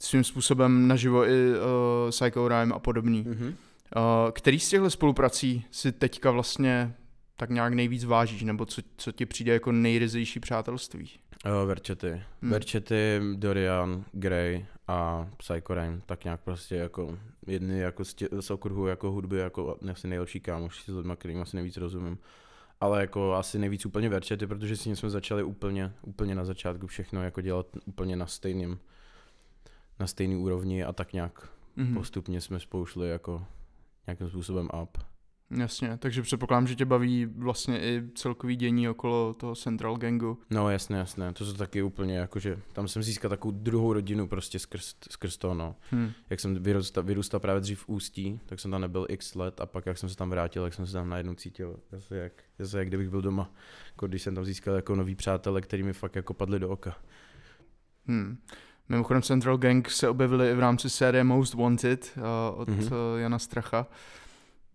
svým 0.00 0.24
způsobem 0.24 0.88
naživo 0.88 1.28
i 1.28 1.50
uh, 1.50 2.10
Psycho 2.10 2.48
Rhyme 2.48 2.74
a 2.74 2.78
podobný. 2.78 3.24
Mhm. 3.28 3.46
Uh, 3.46 3.52
který 4.32 4.60
z 4.60 4.68
těchto 4.68 4.90
spoluprací 4.90 5.64
si 5.70 5.92
teďka 5.92 6.30
vlastně 6.30 6.94
tak 7.36 7.50
nějak 7.50 7.74
nejvíc 7.74 8.04
vážíš, 8.04 8.42
nebo 8.42 8.66
co, 8.66 8.82
co 8.96 9.12
ti 9.12 9.26
přijde 9.26 9.52
jako 9.52 9.72
nejryzejší 9.72 10.40
přátelství? 10.40 11.10
Jo, 11.46 11.66
Verčety. 11.66 12.22
Hmm. 12.42 12.50
Verčety, 12.52 13.20
Dorian, 13.34 14.04
Grey 14.12 14.66
a 14.88 15.28
Psycho 15.36 15.74
Rain, 15.74 16.02
tak 16.06 16.24
nějak 16.24 16.40
prostě 16.40 16.74
jako 16.76 17.18
jedny 17.46 17.78
jako 17.78 18.04
z, 18.04 18.14
tě, 18.14 18.28
z 18.40 18.50
okruhu 18.50 18.86
jako 18.86 19.10
hudby 19.10 19.38
jako 19.38 19.78
asi 19.90 20.08
nejlepší 20.08 20.40
kámoš 20.40 20.82
s 20.82 20.86
lidmi, 20.86 21.12
kterým 21.16 21.40
asi 21.42 21.56
nejvíc 21.56 21.76
rozumím. 21.76 22.18
Ale 22.80 23.00
jako 23.00 23.34
asi 23.34 23.58
nejvíc 23.58 23.86
úplně 23.86 24.08
Verčety, 24.08 24.46
protože 24.46 24.76
s 24.76 24.84
ním 24.84 24.96
jsme 24.96 25.10
začali 25.10 25.42
úplně, 25.42 25.92
úplně 26.02 26.34
na 26.34 26.44
začátku 26.44 26.86
všechno 26.86 27.22
jako 27.22 27.40
dělat 27.40 27.66
úplně 27.86 28.16
na 28.16 28.26
stejným, 28.26 28.78
na 30.00 30.06
stejný 30.06 30.36
úrovni 30.36 30.84
a 30.84 30.92
tak 30.92 31.12
nějak 31.12 31.48
Mhm. 31.76 31.94
postupně 31.94 32.40
jsme 32.40 32.60
spolu 32.60 32.86
šli 32.86 33.08
jako 33.08 33.44
nějakým 34.06 34.28
způsobem 34.28 34.68
up. 34.82 34.98
Jasně, 35.50 35.96
takže 35.98 36.22
předpokládám, 36.22 36.66
že 36.66 36.74
tě 36.74 36.84
baví 36.84 37.26
vlastně 37.26 37.80
i 37.80 38.02
celkový 38.14 38.56
dění 38.56 38.88
okolo 38.88 39.34
toho 39.34 39.54
Central 39.54 39.96
Gangu. 39.96 40.38
No 40.50 40.70
jasně, 40.70 40.96
jasně, 40.96 41.32
to 41.32 41.44
jsou 41.44 41.52
taky 41.52 41.82
úplně 41.82 42.18
jako, 42.18 42.38
že 42.38 42.58
tam 42.72 42.88
jsem 42.88 43.02
získal 43.02 43.28
takovou 43.28 43.52
druhou 43.58 43.92
rodinu 43.92 44.28
prostě 44.28 44.58
skrz, 44.58 44.94
skrz 45.10 45.36
to, 45.36 45.54
no. 45.54 45.76
Hm. 45.92 46.10
jak 46.30 46.40
jsem 46.40 46.54
vyrůstal, 46.62 47.02
vyrůstal 47.02 47.40
právě 47.40 47.60
dřív 47.60 47.80
v 47.80 47.88
Ústí, 47.88 48.40
tak 48.46 48.60
jsem 48.60 48.70
tam 48.70 48.80
nebyl 48.80 49.06
x 49.08 49.34
let 49.34 49.60
a 49.60 49.66
pak 49.66 49.86
jak 49.86 49.98
jsem 49.98 50.08
se 50.08 50.16
tam 50.16 50.30
vrátil, 50.30 50.62
tak 50.62 50.74
jsem 50.74 50.86
se 50.86 50.92
tam 50.92 51.08
najednou 51.08 51.34
cítil 51.34 51.76
zase 51.92 52.16
jak, 52.16 52.32
zase 52.58 52.78
jak 52.78 52.88
kdybych 52.88 53.08
byl 53.10 53.22
doma, 53.22 53.50
jako 53.92 54.06
když 54.06 54.22
jsem 54.22 54.34
tam 54.34 54.44
získal 54.44 54.74
jako 54.74 54.94
nový 54.96 55.14
přátelé, 55.14 55.60
který 55.60 55.82
mi 55.82 55.92
fakt 55.92 56.16
jako 56.16 56.34
padli 56.34 56.58
do 56.58 56.68
oka. 56.68 56.96
Hmm. 58.06 58.38
Mimochodem 58.88 59.22
Central 59.22 59.56
Gang 59.58 59.90
se 59.90 60.08
objevili 60.08 60.50
i 60.50 60.54
v 60.54 60.58
rámci 60.60 60.90
série 60.90 61.24
Most 61.24 61.54
Wanted 61.54 62.12
uh, 62.16 62.60
od 62.60 62.68
Mhm. 62.68 62.80
mm-hmm. 62.80 63.16
Jana 63.16 63.38
Stracha. 63.38 63.86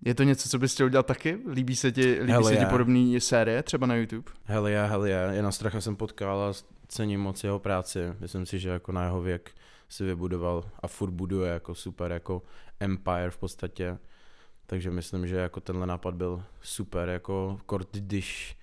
Je 0.05 0.15
to 0.15 0.23
něco, 0.23 0.49
co 0.49 0.59
bys 0.59 0.73
chtěl 0.73 0.85
udělat 0.85 1.05
taky? 1.05 1.37
Líbí 1.51 1.75
se 1.75 1.91
ti, 1.91 2.17
líbí 2.19 2.31
Hele, 2.31 2.51
se 2.51 2.57
ti 2.57 2.63
já. 2.63 2.69
podobný 2.69 3.21
série, 3.21 3.63
třeba 3.63 3.87
na 3.87 3.95
YouTube? 3.95 4.31
Hele 4.43 4.71
já, 4.71 4.85
hele 4.85 5.09
já, 5.09 5.31
Jana 5.31 5.51
Stracha 5.51 5.81
jsem 5.81 5.95
potkal 5.95 6.41
a 6.41 6.53
cením 6.87 7.21
moc 7.21 7.43
jeho 7.43 7.59
práci, 7.59 7.99
myslím 8.19 8.45
si, 8.45 8.59
že 8.59 8.69
jako 8.69 8.91
na 8.91 9.03
jeho 9.03 9.21
věk 9.21 9.51
si 9.89 10.03
vybudoval 10.03 10.63
a 10.79 10.87
furt 10.87 11.11
buduje 11.11 11.51
jako 11.51 11.75
super 11.75 12.11
jako 12.11 12.41
empire 12.79 13.29
v 13.31 13.37
podstatě, 13.37 13.97
takže 14.65 14.91
myslím, 14.91 15.27
že 15.27 15.35
jako 15.35 15.59
tenhle 15.59 15.87
nápad 15.87 16.13
byl 16.15 16.43
super, 16.61 17.09
jako 17.09 17.59
kort, 17.65 17.87
když 17.91 18.57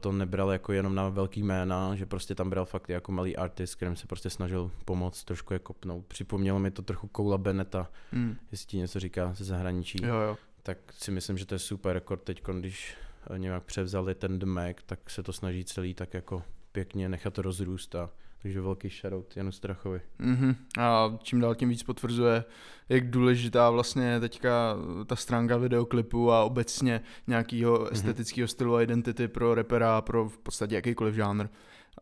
to 0.00 0.12
nebral 0.12 0.50
jako 0.50 0.72
jenom 0.72 0.94
na 0.94 1.08
velký 1.08 1.42
jména, 1.42 1.96
že 1.96 2.06
prostě 2.06 2.34
tam 2.34 2.50
bral 2.50 2.64
fakt 2.64 2.88
jako 2.88 3.12
malý 3.12 3.36
artist, 3.36 3.74
kterým 3.74 3.96
se 3.96 4.06
prostě 4.06 4.30
snažil 4.30 4.70
pomoct, 4.84 5.24
trošku 5.24 5.52
je 5.52 5.58
kopnout. 5.58 6.06
Připomnělo 6.06 6.58
mi 6.58 6.70
to 6.70 6.82
trochu 6.82 7.08
Koula 7.08 7.38
Beneta, 7.38 7.90
Hmm. 8.12 8.36
jestli 8.50 8.66
ti 8.66 8.76
něco 8.76 9.00
říká 9.00 9.34
ze 9.34 9.44
zahraničí 9.44 9.98
Jo, 10.04 10.14
jo. 10.14 10.36
tak 10.62 10.78
si 10.92 11.10
myslím, 11.10 11.38
že 11.38 11.46
to 11.46 11.54
je 11.54 11.58
super 11.58 11.92
rekord 11.92 12.22
teď, 12.22 12.42
když 12.58 12.94
eh, 13.34 13.38
nějak 13.38 13.62
převzali 13.64 14.14
ten 14.14 14.38
The 14.38 14.46
Mac, 14.46 14.76
tak 14.86 15.10
se 15.10 15.22
to 15.22 15.32
snaží 15.32 15.64
celý 15.64 15.94
tak 15.94 16.14
jako 16.14 16.42
pěkně 16.72 17.08
nechat 17.08 17.38
rozrůst 17.38 17.94
a 17.94 18.10
takže 18.42 18.60
velký 18.60 18.88
shoutout 18.88 19.36
Janu 19.36 19.52
Strachovi. 19.52 20.00
Mm-hmm. 20.20 20.56
A 20.78 21.18
čím 21.22 21.40
dál 21.40 21.54
tím 21.54 21.68
víc 21.68 21.82
potvrzuje, 21.82 22.44
jak 22.88 23.10
důležitá 23.10 23.70
vlastně 23.70 24.04
je 24.04 24.20
teďka 24.20 24.76
ta 25.06 25.16
stránka 25.16 25.56
videoklipu 25.56 26.32
a 26.32 26.44
obecně 26.44 27.00
nějakého 27.26 27.88
estetického 27.88 28.48
stylu 28.48 28.74
a 28.74 28.82
identity 28.82 29.28
pro 29.28 29.54
repera 29.54 29.96
a 29.96 30.00
pro 30.00 30.28
v 30.28 30.38
podstatě 30.38 30.74
jakýkoliv 30.74 31.14
žánr. 31.14 31.46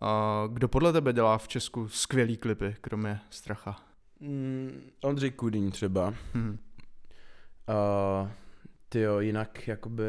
A 0.00 0.44
kdo 0.52 0.68
podle 0.68 0.92
tebe 0.92 1.12
dělá 1.12 1.38
v 1.38 1.48
Česku 1.48 1.88
skvělý 1.88 2.36
klipy, 2.36 2.76
kromě 2.80 3.20
Stracha? 3.30 3.76
Mm, 4.20 4.90
Ondřej 5.00 5.30
Kudýň 5.30 5.70
třeba. 5.70 6.14
Mhm. 6.34 6.58
A 7.66 8.32
tyjo, 8.88 9.20
jinak 9.20 9.68
jakoby 9.68 10.04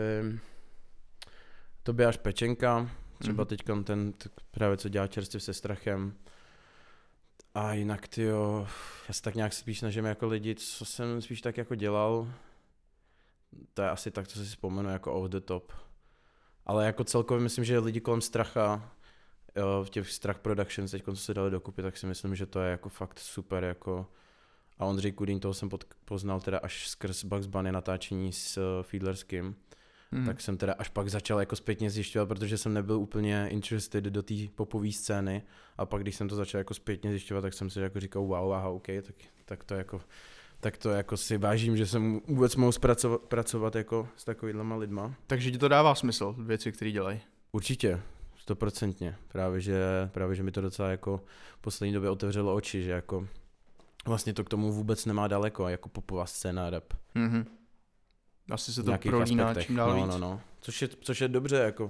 Tobiáš 1.83 2.17
Pečenka, 2.17 2.89
třeba 3.19 3.43
Mhm. 3.43 3.47
teďka 3.47 3.81
ten 3.83 4.13
právě 4.51 4.77
co 4.77 4.89
dělá 4.89 5.07
čerstvě 5.07 5.39
se 5.39 5.53
strachem. 5.53 6.13
A 7.55 7.73
jinak 7.73 8.07
tyjo, 8.07 8.67
já 9.07 9.13
se 9.13 9.21
tak 9.21 9.35
nějak 9.35 9.53
spíš 9.53 9.79
snažím 9.79 10.05
jako 10.05 10.27
lidi, 10.27 10.55
co 10.55 10.85
jsem 10.85 11.21
spíš 11.21 11.41
tak 11.41 11.57
jako 11.57 11.75
dělal, 11.75 12.27
to 13.73 13.81
je 13.81 13.89
asi 13.89 14.11
tak, 14.11 14.27
co 14.27 14.39
si 14.39 14.45
vzpomenu 14.45 14.89
jako 14.89 15.13
off 15.13 15.29
the 15.29 15.39
top. 15.39 15.73
Ale 16.65 16.85
jako 16.85 17.03
celkově 17.03 17.43
myslím, 17.43 17.65
že 17.65 17.79
lidi 17.79 18.01
kolem 18.01 18.21
stracha, 18.21 18.91
jo, 19.55 19.83
v 19.83 19.89
těch 19.89 20.11
Strach 20.11 20.39
Productions, 20.39 20.91
teď 20.91 21.03
co 21.05 21.15
se 21.15 21.33
dali 21.33 21.51
dokupy, 21.51 21.81
tak 21.81 21.97
si 21.97 22.05
myslím, 22.05 22.35
že 22.35 22.45
to 22.45 22.59
je 22.59 22.71
jako 22.71 22.89
fakt 22.89 23.19
super 23.19 23.63
jako 23.63 24.07
a 24.79 24.85
Ondřej 24.85 25.11
Kudýn, 25.11 25.39
toho 25.39 25.53
jsem 25.53 25.69
pod, 25.69 25.83
poznal 26.05 26.41
teda 26.41 26.57
až 26.57 26.89
skrz 26.89 27.25
Bugs 27.25 27.45
Bunny 27.45 27.71
natáčení 27.71 28.33
s 28.33 28.57
uh, 28.57 28.63
Fiedlerským, 28.83 29.55
Mhm. 30.11 30.25
tak 30.25 30.41
jsem 30.41 30.57
teda 30.57 30.73
až 30.73 30.89
pak 30.89 31.09
začal 31.09 31.39
jako 31.39 31.55
zpětně 31.55 31.89
zjišťovat, 31.89 32.25
protože 32.25 32.57
jsem 32.57 32.73
nebyl 32.73 32.95
úplně 32.99 33.47
interested 33.49 34.03
do 34.03 34.23
té 34.23 34.33
popové 34.55 34.91
scény 34.91 35.43
a 35.77 35.85
pak 35.85 36.01
když 36.01 36.15
jsem 36.15 36.29
to 36.29 36.35
začal 36.35 36.59
jako 36.59 36.73
zpětně 36.73 37.09
zjišťovat, 37.11 37.41
tak 37.41 37.53
jsem 37.53 37.69
si 37.69 37.79
jako 37.79 37.99
říkal 37.99 38.21
wow, 38.21 38.53
aha, 38.53 38.69
OK, 38.69 38.85
tak, 38.85 39.15
tak 39.45 39.63
to 39.63 39.75
jako 39.75 40.01
tak 40.59 40.77
to 40.77 40.89
jako 40.89 41.17
si 41.17 41.37
vážím, 41.37 41.77
že 41.77 41.85
jsem 41.85 42.21
vůbec 42.27 42.55
mohl 42.55 42.71
zpracovat, 42.71 43.21
pracovat 43.21 43.75
jako 43.75 44.07
s 44.15 44.25
takovýhlema 44.25 44.75
lidma. 44.75 45.15
Takže 45.27 45.51
ti 45.51 45.57
to 45.57 45.67
dává 45.67 45.95
smysl, 45.95 46.35
věci, 46.37 46.71
které 46.71 46.91
dělají. 46.91 47.19
Určitě, 47.51 48.01
stoprocentně. 48.35 49.15
Právě 49.27 49.61
že, 49.61 49.79
právě, 50.11 50.35
že 50.35 50.43
mi 50.43 50.51
to 50.51 50.61
docela 50.61 50.89
jako 50.89 51.21
v 51.57 51.61
poslední 51.61 51.93
době 51.93 52.09
otevřelo 52.09 52.55
oči, 52.55 52.83
že 52.83 52.91
jako 52.91 53.27
vlastně 54.05 54.33
to 54.33 54.43
k 54.43 54.49
tomu 54.49 54.71
vůbec 54.71 55.05
nemá 55.05 55.27
daleko, 55.27 55.67
jako 55.67 55.89
popová 55.89 56.25
scéna 56.25 56.69
rap. 56.69 56.93
Mhm. 57.15 57.45
Asi 58.51 58.73
se 58.73 58.83
to 58.83 58.97
prolíná 58.97 59.45
aspektech. 59.45 59.65
čím 59.65 59.75
dál 59.75 59.89
no, 59.89 59.95
víc. 59.95 60.11
no, 60.11 60.17
no. 60.17 60.41
Což 60.61 60.81
je, 60.81 60.87
což 61.01 61.21
je 61.21 61.27
dobře, 61.27 61.55
jako 61.55 61.89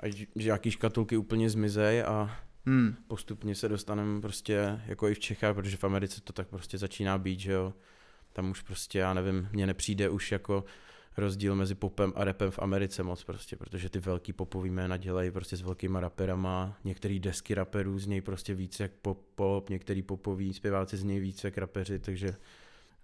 ať, 0.00 0.12
že 0.12 0.26
nějaký 0.36 0.70
škatulky 0.70 1.16
úplně 1.16 1.50
zmizej 1.50 2.02
a 2.02 2.36
Hmm. 2.66 2.96
postupně 3.06 3.54
se 3.54 3.68
dostaneme 3.68 4.20
prostě 4.20 4.80
jako 4.86 5.08
i 5.08 5.14
v 5.14 5.18
Čechách, 5.18 5.54
protože 5.54 5.76
v 5.76 5.84
Americe 5.84 6.20
to 6.20 6.32
tak 6.32 6.48
prostě 6.48 6.78
začíná 6.78 7.18
být, 7.18 7.40
že 7.40 7.52
jo. 7.52 7.72
Tam 8.32 8.50
už 8.50 8.60
prostě, 8.62 8.98
já 8.98 9.14
nevím, 9.14 9.48
mně 9.52 9.66
nepřijde 9.66 10.08
už 10.08 10.32
jako 10.32 10.64
rozdíl 11.16 11.54
mezi 11.54 11.74
popem 11.74 12.12
a 12.16 12.24
rapem 12.24 12.50
v 12.50 12.58
Americe 12.58 13.02
moc 13.02 13.24
prostě, 13.24 13.56
protože 13.56 13.88
ty 13.88 13.98
velký 13.98 14.32
popový 14.32 14.70
jména 14.70 14.96
dělají 14.96 15.30
prostě 15.30 15.56
s 15.56 15.62
velkýma 15.62 16.00
raperama, 16.00 16.76
některý 16.84 17.20
desky 17.20 17.54
raperů 17.54 17.98
z 17.98 18.06
něj 18.06 18.20
prostě 18.20 18.54
víc 18.54 18.80
jak 18.80 18.90
pop, 18.92 19.18
pop 19.34 19.70
některý 19.70 20.02
popoví 20.02 20.54
zpěváci 20.54 20.96
z 20.96 21.04
něj 21.04 21.20
víc 21.20 21.44
jak 21.44 21.58
rapeři, 21.58 21.98
takže 21.98 22.36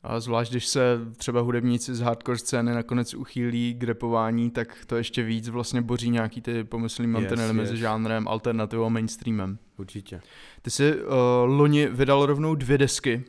A 0.03 0.21
zvlášť, 0.21 0.51
když 0.51 0.67
se 0.67 0.99
třeba 1.17 1.41
hudebníci 1.41 1.95
z 1.95 2.01
hardcore 2.01 2.39
scény 2.39 2.75
nakonec 2.75 3.15
uchýlí 3.15 3.75
k 3.79 3.85
repování, 3.85 4.51
tak 4.51 4.77
to 4.87 4.97
ještě 4.97 5.23
víc 5.23 5.49
vlastně 5.49 5.83
boří 5.83 6.11
nějaký 6.11 6.41
ty 6.41 6.65
pomyslný 6.65 7.07
mantinely 7.09 7.49
Yes, 7.49 7.57
mezi 7.57 7.73
yes. 7.73 7.81
žánrem, 7.81 8.29
alternativou 8.29 8.85
a 8.85 8.89
mainstreamem. 8.89 9.59
určitě. 9.79 10.21
Ty 10.63 10.71
jsi 10.71 10.97
uh, 10.97 11.09
loni 11.45 11.87
vydal 11.87 12.27
rovnou 12.27 12.55
dvě 12.55 12.79
desky. 12.79 13.25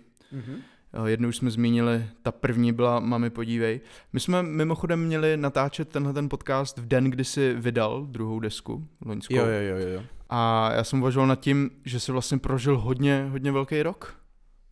Uh, 0.99 1.05
jednu 1.05 1.29
už 1.29 1.35
jsme 1.37 1.51
zmínili, 1.51 2.05
ta 2.21 2.31
první 2.31 2.73
byla 2.73 2.99
Mami 2.99 3.29
podívej. 3.29 3.81
My 4.13 4.19
jsme 4.19 4.43
mimochodem 4.43 4.99
měli 5.05 5.37
natáčet 5.37 5.89
tenhle 5.89 6.13
ten 6.13 6.29
podcast 6.29 6.77
v 6.77 6.85
den, 6.87 7.03
kdy 7.03 7.23
jsi 7.23 7.53
vydal 7.53 8.05
druhou 8.05 8.39
desku, 8.39 8.87
loňskou. 9.05 9.35
Jo, 9.35 9.45
jo, 9.45 9.61
jo, 9.61 9.77
jo, 9.77 9.87
jo. 9.87 10.03
A 10.29 10.71
já 10.73 10.83
jsem 10.83 10.99
uvažoval 10.99 11.27
nad 11.27 11.39
tím, 11.39 11.69
že 11.85 11.99
jsi 11.99 12.11
vlastně 12.11 12.37
prožil 12.37 12.77
hodně, 12.79 13.27
hodně 13.31 13.51
velký 13.51 13.83
rok. 13.83 14.20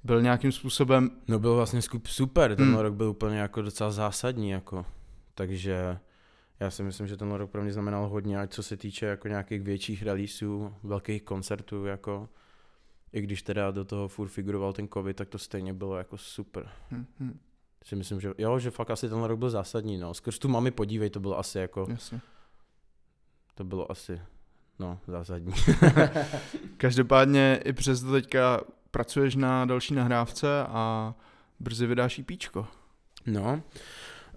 Byl 0.03 0.21
nějakým 0.21 0.51
způsobem, 0.51 1.11
No 1.27 1.39
byl 1.39 1.55
vlastně 1.55 1.81
skup 1.81 2.07
super, 2.07 2.55
ten 2.55 2.65
Hmm. 2.65 2.77
rok 2.79 2.93
byl 2.93 3.09
úplně 3.09 3.37
jako 3.39 3.61
docela 3.61 3.91
zásadní, 3.91 4.49
jako. 4.49 4.85
Takže 5.35 5.99
já 6.59 6.71
si 6.71 6.83
myslím, 6.83 7.07
že 7.07 7.17
ten 7.17 7.31
rok 7.31 7.51
pro 7.51 7.61
mě 7.61 7.73
znamenal 7.73 8.07
hodně, 8.07 8.39
ať 8.39 8.51
co 8.53 8.63
se 8.63 8.77
týče 8.77 9.05
jako 9.05 9.27
nějakých 9.27 9.61
větších 9.61 10.03
releaseů, 10.03 10.73
velkých 10.83 11.23
koncertů, 11.23 11.85
jako. 11.85 12.29
I 13.13 13.21
když 13.21 13.41
teda 13.41 13.71
do 13.71 13.85
toho 13.85 14.07
furt 14.07 14.27
figuroval 14.27 14.73
ten 14.73 14.87
covid, 14.87 15.17
tak 15.17 15.29
to 15.29 15.37
stejně 15.37 15.73
bylo 15.73 15.97
jako 15.97 16.17
super. 16.17 16.69
hm, 16.91 17.05
hm, 17.19 17.39
Si 17.85 17.95
myslím, 17.95 18.19
že 18.21 18.31
jo, 18.37 18.59
že 18.59 18.71
fakt 18.71 18.89
asi 18.91 19.09
ten 19.09 19.23
rok 19.23 19.39
byl 19.39 19.49
zásadní, 19.49 19.97
no. 19.97 20.13
Skrz 20.13 20.39
tu 20.39 20.47
mami 20.47 20.71
podívej, 20.71 21.09
to 21.09 21.19
bylo 21.19 21.39
asi 21.39 21.57
jako, 21.57 21.85
jasně. 21.89 22.21
to 23.55 23.63
bylo 23.63 23.91
asi, 23.91 24.21
no, 24.79 24.99
zásadní. 25.07 25.53
Každopádně 26.77 27.59
i 27.65 27.73
přes 27.73 28.01
to 28.01 28.11
teďka 28.11 28.61
pracuješ 28.91 29.35
na 29.35 29.65
další 29.65 29.93
nahrávce 29.93 30.63
a 30.63 31.13
brzy 31.59 31.87
vydáš 31.87 32.21
píčko. 32.25 32.67
No, 33.25 33.61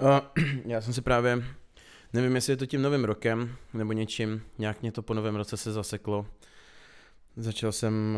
Uh, 0.00 0.44
já 0.66 0.80
jsem 0.80 0.94
si 0.94 1.02
právě, 1.02 1.42
nevím, 2.12 2.34
jestli 2.34 2.52
je 2.52 2.56
to 2.56 2.66
tím 2.66 2.82
novým 2.82 3.04
rokem, 3.04 3.56
nebo 3.74 3.92
něčím, 3.92 4.42
nějak 4.58 4.82
mě 4.82 4.92
to 4.92 5.02
po 5.02 5.14
novém 5.14 5.36
roce 5.36 5.56
se 5.56 5.72
zaseklo. 5.72 6.26
Začal 7.36 7.72
jsem, 7.72 8.16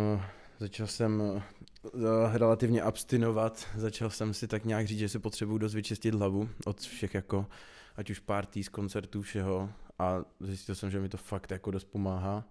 začal 0.59 0.87
jsem 0.87 1.21
uh, 1.21 1.43
relativně 2.33 2.83
abstinovat, 2.83 3.67
začal 3.77 4.11
jsem 4.11 4.35
si 4.35 4.49
tak 4.49 4.65
nějak 4.65 4.87
říct, 4.87 4.99
že 4.99 5.09
si 5.09 5.19
potřebuju 5.19 5.59
dost 5.59 5.75
vyčistit 5.75 6.15
hlavu 6.15 6.49
od 6.67 6.81
všech 6.81 7.15
jako, 7.15 7.47
ať 7.97 8.11
už 8.11 8.19
party, 8.19 8.65
z 8.65 8.69
koncertů, 8.69 9.23
všeho 9.23 9.71
a 9.99 10.25
zjistil 10.41 10.75
jsem, 10.75 10.91
že 10.91 11.01
mi 11.01 11.09
to 11.09 11.17
fakt 11.17 11.51
jako 11.51 11.71
dost 11.71 11.85
pomáhá. 11.85 12.45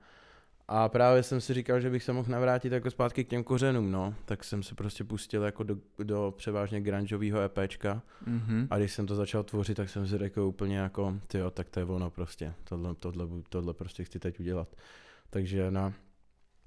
A 0.68 0.90
právě 0.90 1.24
jsem 1.24 1.42
si 1.42 1.54
říkal, 1.54 1.80
že 1.80 1.90
bych 1.90 2.04
se 2.04 2.14
mohl 2.14 2.32
navrátit 2.32 2.74
jako 2.74 2.92
zpátky 2.92 3.24
k 3.24 3.28
těm 3.28 3.44
kořenům, 3.44 3.92
no. 3.92 4.16
Tak 4.26 4.44
jsem 4.44 4.64
se 4.64 4.76
prostě 4.76 5.04
pustil 5.04 5.44
jako 5.44 5.64
do, 5.64 5.78
do 6.04 6.34
převážně 6.38 6.82
grungeového 6.82 7.40
EPčka. 7.42 8.02
Mm-hmm. 8.28 8.68
A 8.70 8.78
když 8.78 8.92
jsem 8.92 9.08
to 9.08 9.16
začal 9.16 9.44
tvořit, 9.44 9.78
tak 9.78 9.90
jsem 9.90 10.08
si 10.08 10.18
řekl 10.18 10.42
úplně 10.42 10.78
jako, 10.78 11.20
jo, 11.34 11.52
tak 11.52 11.70
to 11.70 11.80
je 11.80 11.86
ono 11.86 12.10
prostě. 12.10 12.54
Tohle, 12.64 12.96
tohle, 12.96 13.28
tohle 13.50 13.74
prostě 13.74 14.04
chci 14.04 14.20
teď 14.20 14.40
udělat. 14.40 14.76
Takže 15.30 15.72
na, 15.72 15.94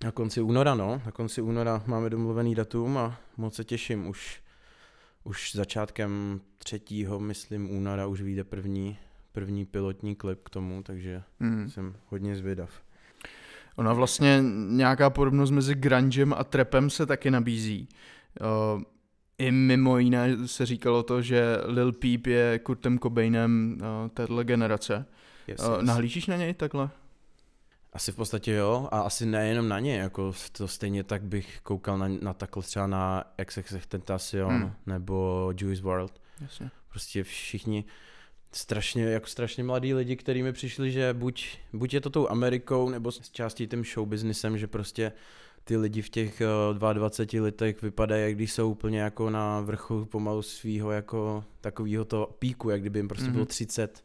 na 0.04 0.12
konci 0.12 0.40
února, 0.40 0.74
no, 0.74 1.02
na 1.06 1.12
konci 1.12 1.40
února 1.42 1.82
máme 1.86 2.10
domluvený 2.10 2.54
datum 2.54 2.98
a 2.98 3.20
moc 3.36 3.54
se 3.54 3.64
těším. 3.64 4.06
Už, 4.06 4.42
už 5.24 5.52
začátkem 5.54 6.40
třetího, 6.58 7.20
myslím, 7.20 7.70
února 7.70 8.06
už 8.06 8.20
vyjde 8.20 8.44
první, 8.44 8.98
první 9.32 9.64
pilotní 9.64 10.14
klip 10.14 10.42
k 10.42 10.50
tomu, 10.50 10.82
takže 10.82 11.22
mm. 11.40 11.70
jsem 11.70 11.96
hodně 12.06 12.36
zvědav. 12.36 12.85
Ona 13.76 13.92
vlastně 13.92 14.42
nějaká 14.68 15.10
podobnost 15.10 15.50
mezi 15.50 15.74
grungem 15.74 16.32
a 16.32 16.44
trapem 16.44 16.90
se 16.90 17.06
taky 17.06 17.30
nabízí. 17.30 17.88
Uh, 18.74 18.82
I 19.38 19.50
mimo 19.50 19.98
jiné 19.98 20.48
se 20.48 20.66
říkalo 20.66 21.02
to, 21.02 21.22
že 21.22 21.58
Lil 21.64 21.92
Peep 21.92 22.26
je 22.26 22.58
Kurtem 22.58 22.98
Cobainem 22.98 23.78
uh, 23.80 24.08
téhle 24.08 24.44
generace. 24.44 25.06
Yes, 25.46 25.60
uh, 25.60 25.74
yes. 25.74 25.86
Nahlížíš 25.86 26.26
na 26.26 26.36
něj 26.36 26.54
takhle? 26.54 26.90
Asi 27.92 28.12
v 28.12 28.16
podstatě 28.16 28.52
jo, 28.52 28.88
a 28.92 29.00
asi 29.00 29.26
nejenom 29.26 29.68
na 29.68 29.80
ně, 29.80 29.96
jako 29.96 30.32
to 30.52 30.68
stejně 30.68 31.04
tak 31.04 31.22
bych 31.22 31.60
koukal 31.62 31.98
na, 31.98 32.08
na 32.20 32.34
takhle 32.34 32.62
třeba 32.62 32.86
na 32.86 33.24
XXX 33.44 33.86
Tentacion 33.86 34.52
hmm. 34.52 34.72
nebo 34.86 35.52
Juice 35.56 35.82
WRLD. 35.82 36.20
Jasně. 36.40 36.70
Prostě 36.88 37.24
všichni, 37.24 37.84
strašně, 38.56 39.04
jako 39.04 39.26
strašně 39.26 39.64
mladí 39.64 39.94
lidi, 39.94 40.16
kteří 40.16 40.42
mi 40.42 40.52
přišli, 40.52 40.92
že 40.92 41.14
buď, 41.14 41.58
buď 41.72 41.94
je 41.94 42.00
to 42.00 42.10
tou 42.10 42.28
Amerikou, 42.28 42.88
nebo 42.88 43.12
s 43.12 43.30
částí 43.30 43.66
tím 43.66 43.84
show 43.84 44.08
businessem, 44.08 44.58
že 44.58 44.66
prostě 44.66 45.12
ty 45.64 45.76
lidi 45.76 46.02
v 46.02 46.10
těch 46.10 46.42
22 46.72 47.38
eh, 47.38 47.42
letech 47.42 47.82
vypadají, 47.82 48.22
jak 48.22 48.34
když 48.34 48.52
jsou 48.52 48.70
úplně 48.70 49.00
jako 49.00 49.30
na 49.30 49.60
vrchu 49.60 50.04
pomalu 50.04 50.42
svého 50.42 50.90
jako 50.90 51.44
takového 51.60 52.04
to 52.04 52.36
píku, 52.38 52.70
jak 52.70 52.80
kdyby 52.80 52.98
jim 52.98 53.08
prostě 53.08 53.26
mm-hmm. 53.26 53.32
bylo 53.32 53.46
30. 53.46 54.04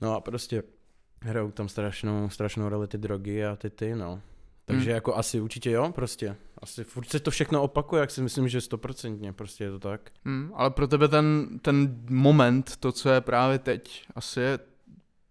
No 0.00 0.14
a 0.14 0.20
prostě 0.20 0.62
hrajou 1.22 1.50
tam 1.50 1.68
strašnou, 1.68 2.28
strašnou 2.28 2.68
roli 2.68 2.88
ty 2.88 2.98
drogy 2.98 3.44
a 3.44 3.56
ty 3.56 3.70
ty, 3.70 3.94
no. 3.94 4.22
Takže 4.64 4.84
hmm. 4.84 4.94
jako 4.94 5.16
asi 5.16 5.40
určitě 5.40 5.70
jo, 5.70 5.92
prostě. 5.94 6.36
Asi 6.62 6.84
furt 6.84 7.10
se 7.10 7.20
to 7.20 7.30
všechno 7.30 7.62
opakuje, 7.62 8.00
jak 8.00 8.10
si 8.10 8.22
myslím, 8.22 8.48
že 8.48 8.60
stoprocentně, 8.60 9.32
prostě 9.32 9.64
je 9.64 9.70
to 9.70 9.78
tak. 9.78 10.10
Hmm, 10.24 10.52
ale 10.54 10.70
pro 10.70 10.88
tebe 10.88 11.08
ten, 11.08 11.58
ten 11.62 11.96
moment, 12.10 12.76
to, 12.76 12.92
co 12.92 13.10
je 13.10 13.20
právě 13.20 13.58
teď, 13.58 14.06
asi 14.14 14.40
je 14.40 14.58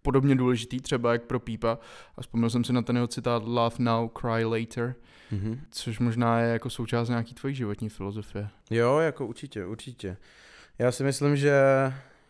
podobně 0.01 0.35
důležitý, 0.35 0.79
třeba 0.79 1.11
jak 1.11 1.23
pro 1.23 1.39
Pípa. 1.39 1.77
A 2.17 2.21
vzpomněl 2.21 2.49
jsem 2.49 2.63
si 2.63 2.73
na 2.73 2.81
ten 2.81 2.95
jeho 2.95 3.07
citát 3.07 3.43
Love 3.45 3.75
now, 3.79 4.09
cry 4.21 4.45
later, 4.45 4.95
mm-hmm. 5.31 5.59
což 5.71 5.99
možná 5.99 6.39
je 6.39 6.53
jako 6.53 6.69
součást 6.69 7.09
nějaký 7.09 7.33
tvojí 7.33 7.55
životní 7.55 7.89
filozofie. 7.89 8.49
Jo, 8.69 8.97
jako 8.97 9.27
určitě, 9.27 9.65
určitě. 9.65 10.17
Já 10.79 10.91
si 10.91 11.03
myslím, 11.03 11.35
že, 11.35 11.53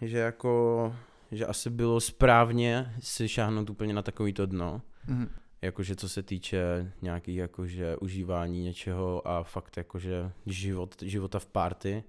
že 0.01 0.17
jako, 0.17 0.95
že 1.31 1.45
asi 1.45 1.69
bylo 1.69 1.99
správně 1.99 2.93
si 2.99 3.29
šáhnout 3.29 3.69
úplně 3.69 3.93
na 3.93 4.01
takovýto 4.01 4.45
dno. 4.45 4.81
Mm-hmm 5.09 5.27
jakože 5.61 5.95
co 5.95 6.09
se 6.09 6.23
týče 6.23 6.91
nějakých 7.01 7.37
jakože 7.37 7.97
užívání 7.97 8.63
něčeho 8.63 9.27
a 9.27 9.43
fakt 9.43 9.77
jakože 9.77 10.31
život, 10.45 10.95
života 11.01 11.39
v 11.39 11.45
party, 11.45 12.03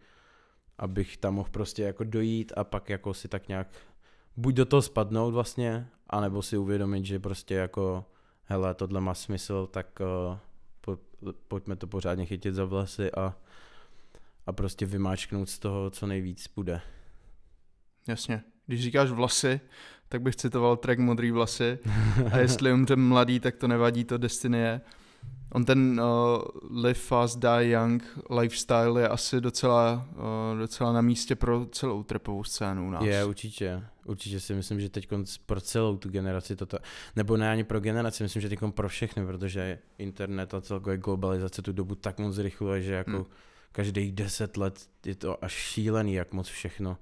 abych 0.78 1.16
tam 1.16 1.34
mohl 1.34 1.48
prostě 1.50 1.82
jako 1.82 2.04
dojít 2.04 2.52
a 2.56 2.64
pak 2.64 2.88
jako 2.88 3.14
si 3.14 3.28
tak 3.28 3.48
nějak 3.48 3.68
buď 4.36 4.54
do 4.54 4.64
toho 4.64 4.82
spadnout 4.82 5.34
vlastně, 5.34 5.88
anebo 6.06 6.42
si 6.42 6.56
uvědomit, 6.56 7.04
že 7.04 7.18
prostě 7.18 7.54
jako 7.54 8.04
hele, 8.44 8.74
tohle 8.74 9.00
má 9.00 9.14
smysl, 9.14 9.66
tak 9.66 10.00
uh, 10.00 10.38
po, 10.80 10.98
pojďme 11.48 11.76
to 11.76 11.86
pořádně 11.86 12.26
chytit 12.26 12.54
za 12.54 12.64
vlasy 12.64 13.12
a, 13.12 13.36
a 14.46 14.52
prostě 14.52 14.86
vymáčknout 14.86 15.48
z 15.48 15.58
toho, 15.58 15.90
co 15.90 16.06
nejvíc 16.06 16.48
bude. 16.56 16.80
Jasně. 18.08 18.42
Když 18.66 18.82
říkáš 18.82 19.10
vlasy, 19.10 19.60
tak 20.08 20.22
bych 20.22 20.36
citoval 20.36 20.76
track 20.76 20.98
Modrý 20.98 21.30
vlasy. 21.30 21.78
A 22.32 22.38
jestli 22.38 22.72
umře 22.72 22.96
mladý, 22.96 23.40
tak 23.40 23.56
to 23.56 23.68
nevadí, 23.68 24.04
to 24.04 24.18
Destiny 24.18 24.58
je. 24.58 24.80
On 25.52 25.64
ten 25.64 26.00
uh, 26.00 26.80
Live 26.82 27.00
Fast, 27.00 27.38
Die 27.38 27.70
Young 27.70 28.18
lifestyle 28.30 29.00
je 29.00 29.08
asi 29.08 29.40
docela, 29.40 30.08
uh, 30.16 30.58
docela 30.58 30.92
na 30.92 31.00
místě 31.00 31.36
pro 31.36 31.66
celou 31.66 32.02
trepovou 32.02 32.44
scénu 32.44 32.86
u 32.86 32.90
nás. 32.90 33.04
Je, 33.04 33.24
určitě. 33.24 33.82
Určitě 34.04 34.40
si 34.40 34.54
myslím, 34.54 34.80
že 34.80 34.88
teď 34.88 35.08
pro 35.46 35.60
celou 35.60 35.96
tu 35.96 36.08
generaci 36.08 36.56
toto, 36.56 36.78
nebo 37.16 37.36
ne 37.36 37.50
ani 37.50 37.64
pro 37.64 37.80
generaci, 37.80 38.22
myslím, 38.22 38.42
že 38.42 38.48
teď 38.48 38.58
pro 38.70 38.88
všechny, 38.88 39.26
protože 39.26 39.78
internet 39.98 40.54
a 40.54 40.60
celkově 40.60 40.98
globalizace 40.98 41.62
tu 41.62 41.72
dobu 41.72 41.94
tak 41.94 42.18
moc 42.18 42.34
zrychluje, 42.34 42.82
že 42.82 42.92
jako 42.92 43.16
hmm. 43.16 43.26
každých 43.72 44.12
deset 44.12 44.56
let 44.56 44.88
je 45.06 45.14
to 45.14 45.44
až 45.44 45.52
šílený, 45.52 46.14
jak 46.14 46.32
moc 46.32 46.48
všechno 46.48 46.98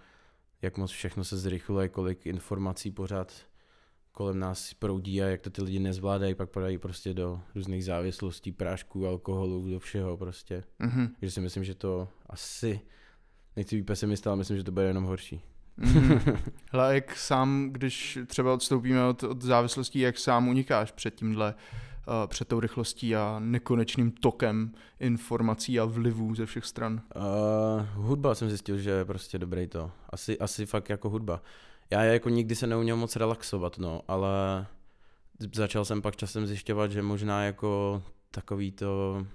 jak 0.66 0.76
moc 0.76 0.90
všechno 0.90 1.24
se 1.24 1.37
zrychluje, 1.37 1.88
kolik 1.88 2.26
informací 2.26 2.90
pořád 2.90 3.33
kolem 4.12 4.38
nás 4.38 4.74
proudí 4.74 5.22
a 5.22 5.26
jak 5.26 5.40
to 5.40 5.50
ty 5.50 5.62
lidi 5.62 5.79
nezvládají, 5.79 6.35
pak 6.35 6.50
podají 6.50 6.79
prostě 6.79 7.14
do 7.14 7.40
různých 7.55 7.85
závislostí, 7.85 8.52
prášků, 8.52 9.07
alkoholu, 9.07 9.70
do 9.70 9.79
všeho 9.79 10.16
prostě. 10.16 10.64
Mm-hmm. 10.81 11.11
Takže 11.20 11.31
si 11.31 11.40
myslím, 11.40 11.64
že 11.64 11.74
to 11.74 12.09
asi, 12.26 12.81
nechci 13.57 13.76
být 13.76 13.87
pesimista, 13.87 14.31
ale 14.31 14.37
myslím, 14.37 14.57
že 14.57 14.64
to 14.64 14.72
bude 14.72 14.87
jenom 14.87 15.05
horší. 15.05 15.42
Mm-hmm. 15.79 16.38
Hele, 16.72 16.94
jak 16.94 17.16
sám, 17.16 17.68
když 17.72 18.18
třeba 18.26 18.55
odstoupíme 18.55 19.05
od, 19.05 19.22
od 19.22 19.42
závislostí, 19.42 19.98
jak 19.98 20.18
sám 20.18 20.48
unikáš 20.48 20.92
před 20.92 21.14
tímhle 21.14 21.55
před 22.27 22.49
tou 22.49 22.61
rychlostí 22.61 23.16
a 23.16 23.37
nekonečným 23.38 24.11
tokem 24.11 24.73
informací 25.01 25.81
a 25.81 25.85
vlivů 25.85 26.35
ze 26.35 26.47
všech 26.47 26.64
stran? 26.64 27.03
Uh, 27.16 27.23
hudba 27.95 28.35
jsem 28.35 28.49
zjistil, 28.49 28.79
že 28.79 28.90
je 28.90 29.05
prostě 29.05 29.38
dobrý 29.38 29.66
to. 29.66 29.90
Asi, 30.11 30.38
asi 30.38 30.66
fakt 30.66 30.90
jako 30.90 31.11
hudba. 31.11 31.42
Já 31.90 32.05
jako 32.05 32.29
nikdy 32.29 32.55
se 32.55 32.66
neuměl 32.66 32.97
moc 32.97 33.16
relaxovat, 33.16 33.79
no, 33.79 34.03
ale 34.09 34.66
začal 35.55 35.85
jsem 35.85 36.03
pak 36.03 36.16
časem 36.16 36.47
zjišťovat, 36.47 36.90
že 36.90 37.03
možná 37.03 37.45
jako 37.45 38.03
takový 38.31 38.73
to 38.73 39.27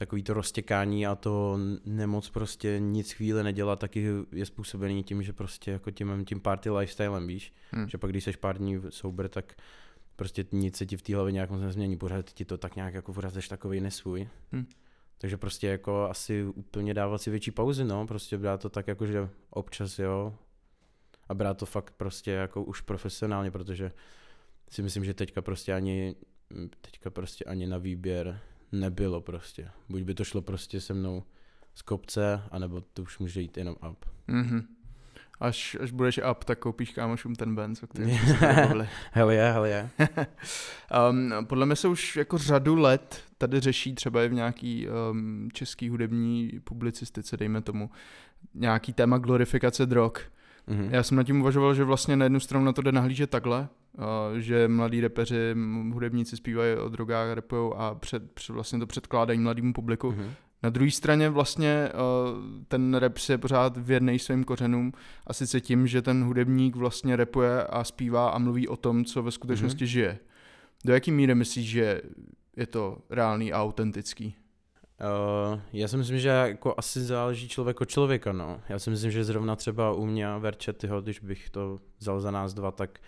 takový 0.00 0.22
to 0.22 0.34
roztěkání 0.34 1.06
a 1.06 1.14
to 1.14 1.58
nemoc 1.84 2.30
prostě 2.30 2.76
nic 2.78 3.12
chvíli 3.12 3.42
nedělat, 3.42 3.78
taky 3.78 4.08
je 4.32 4.46
způsobený 4.46 5.04
tím, 5.04 5.22
že 5.22 5.32
prostě 5.32 5.70
jako 5.70 5.90
tím, 5.90 6.24
tím 6.24 6.40
party 6.40 6.70
lifestylem, 6.70 7.26
víš, 7.26 7.52
hmm. 7.70 7.88
že 7.88 7.98
pak 7.98 8.10
když 8.10 8.24
seš 8.24 8.36
pár 8.36 8.58
dní 8.58 8.80
sober, 8.88 9.28
tak 9.28 9.54
prostě 10.20 10.44
nic 10.52 10.76
se 10.76 10.86
ti 10.86 10.96
v 10.96 11.02
té 11.02 11.14
hlavě 11.14 11.32
nějak 11.32 11.50
moc 11.50 11.60
nezmění, 11.60 11.96
pořád 11.96 12.32
ti 12.32 12.44
to 12.44 12.58
tak 12.58 12.76
nějak 12.76 12.94
jako 12.94 13.12
pořád 13.12 13.34
jsi 13.34 13.48
takový 13.48 13.80
nesvůj. 13.80 14.28
Hmm. 14.52 14.66
Takže 15.18 15.36
prostě 15.36 15.66
jako 15.66 16.02
asi 16.02 16.44
úplně 16.44 16.94
dávat 16.94 17.22
si 17.22 17.30
větší 17.30 17.50
pauzy, 17.50 17.84
no, 17.84 18.06
prostě 18.06 18.38
brát 18.38 18.60
to 18.60 18.68
tak 18.68 18.88
jako, 18.88 19.06
že 19.06 19.28
občas, 19.50 19.98
jo, 19.98 20.34
a 21.28 21.34
brát 21.34 21.56
to 21.56 21.66
fakt 21.66 21.94
prostě 21.96 22.30
jako 22.30 22.64
už 22.64 22.80
profesionálně, 22.80 23.50
protože 23.50 23.92
si 24.70 24.82
myslím, 24.82 25.04
že 25.04 25.14
teďka 25.14 25.42
prostě 25.42 25.72
ani, 25.72 26.14
teďka 26.80 27.10
prostě 27.10 27.44
ani 27.44 27.66
na 27.66 27.78
výběr 27.78 28.40
nebylo 28.72 29.20
prostě. 29.20 29.70
Buď 29.88 30.02
by 30.02 30.14
to 30.14 30.24
šlo 30.24 30.42
prostě 30.42 30.80
se 30.80 30.94
mnou 30.94 31.22
z 31.74 31.82
kopce, 31.82 32.42
anebo 32.50 32.80
to 32.80 33.02
už 33.02 33.18
může 33.18 33.40
jít 33.40 33.56
jenom 33.56 33.76
up. 33.90 34.04
Mm-hmm 34.28 34.79
až, 35.40 35.76
až 35.80 35.90
budeš 35.90 36.20
up, 36.30 36.44
tak 36.44 36.58
koupíš 36.58 36.90
kámošům 36.90 37.34
ten 37.34 37.54
Benz, 37.54 37.82
o 37.82 37.86
kterém 37.86 38.10
jsme 38.10 38.34
se 38.38 38.46
Hell 39.12 39.30
yeah, 39.30 39.54
hell 39.54 39.66
yeah. 39.66 39.88
um, 41.10 41.32
podle 41.46 41.66
mě 41.66 41.76
se 41.76 41.88
už 41.88 42.16
jako 42.16 42.38
řadu 42.38 42.74
let 42.76 43.22
tady 43.38 43.60
řeší 43.60 43.94
třeba 43.94 44.22
i 44.22 44.28
v 44.28 44.32
nějaký 44.32 44.88
um, 45.10 45.48
český 45.52 45.88
hudební 45.88 46.60
publicistice, 46.64 47.36
dejme 47.36 47.60
tomu, 47.60 47.90
nějaký 48.54 48.92
téma 48.92 49.18
glorifikace 49.18 49.86
drog. 49.86 50.12
Mm-hmm. 50.68 50.88
Já 50.90 51.02
jsem 51.02 51.16
nad 51.16 51.22
tím 51.22 51.40
uvažoval, 51.40 51.74
že 51.74 51.84
vlastně 51.84 52.16
na 52.16 52.24
jednu 52.24 52.40
stranu 52.40 52.64
na 52.64 52.72
to 52.72 52.82
jde 52.82 52.92
nahlížet 52.92 53.30
takhle, 53.30 53.68
uh, 53.98 54.38
že 54.38 54.68
mladí 54.68 55.00
repeři, 55.00 55.54
hudebníci 55.92 56.36
zpívají 56.36 56.76
o 56.76 56.88
drogách, 56.88 57.34
repujou 57.34 57.74
a 57.74 57.94
před, 57.94 58.32
před, 58.32 58.52
vlastně 58.52 58.78
to 58.78 58.86
předkládají 58.86 59.38
mladému 59.38 59.72
publiku. 59.72 60.10
Mm-hmm. 60.10 60.30
Na 60.62 60.70
druhé 60.70 60.90
straně 60.90 61.30
vlastně 61.30 61.68
eh, 61.68 61.92
ten 62.68 62.94
rap 62.94 63.18
se 63.18 63.38
pořád 63.38 63.76
věrnej 63.76 64.18
svým 64.18 64.44
kořenům 64.44 64.92
a 65.26 65.32
sice 65.32 65.60
tím, 65.60 65.86
že 65.86 66.02
ten 66.02 66.24
hudebník 66.24 66.76
vlastně 66.76 67.16
repuje 67.16 67.64
a 67.64 67.84
zpívá 67.84 68.30
a 68.30 68.38
mluví 68.38 68.68
o 68.68 68.76
tom, 68.76 69.04
co 69.04 69.22
ve 69.22 69.30
skutečnosti 69.30 69.84
mm-hmm. 69.84 69.88
žije. 69.88 70.18
Do 70.84 70.92
jaký 70.92 71.10
míry 71.10 71.34
myslíš, 71.34 71.68
že 71.70 72.02
je 72.56 72.66
to 72.66 72.98
reálný 73.10 73.52
a 73.52 73.62
autentický? 73.62 74.34
Uh, 75.52 75.60
já 75.72 75.88
si 75.88 75.96
myslím, 75.96 76.18
že 76.18 76.28
jako 76.28 76.74
asi 76.76 77.00
záleží 77.00 77.48
člověk 77.48 77.80
od 77.80 77.88
člověka, 77.88 78.32
no. 78.32 78.60
Já 78.68 78.78
si 78.78 78.90
myslím, 78.90 79.10
že 79.10 79.24
zrovna 79.24 79.56
třeba 79.56 79.92
u 79.92 80.06
mě 80.06 80.28
a 80.28 80.38
Verčetyho, 80.38 81.02
když 81.02 81.20
bych 81.20 81.50
to 81.50 81.78
vzal 81.98 82.20
za 82.20 82.30
nás 82.30 82.54
dva, 82.54 82.70
tak 82.70 82.98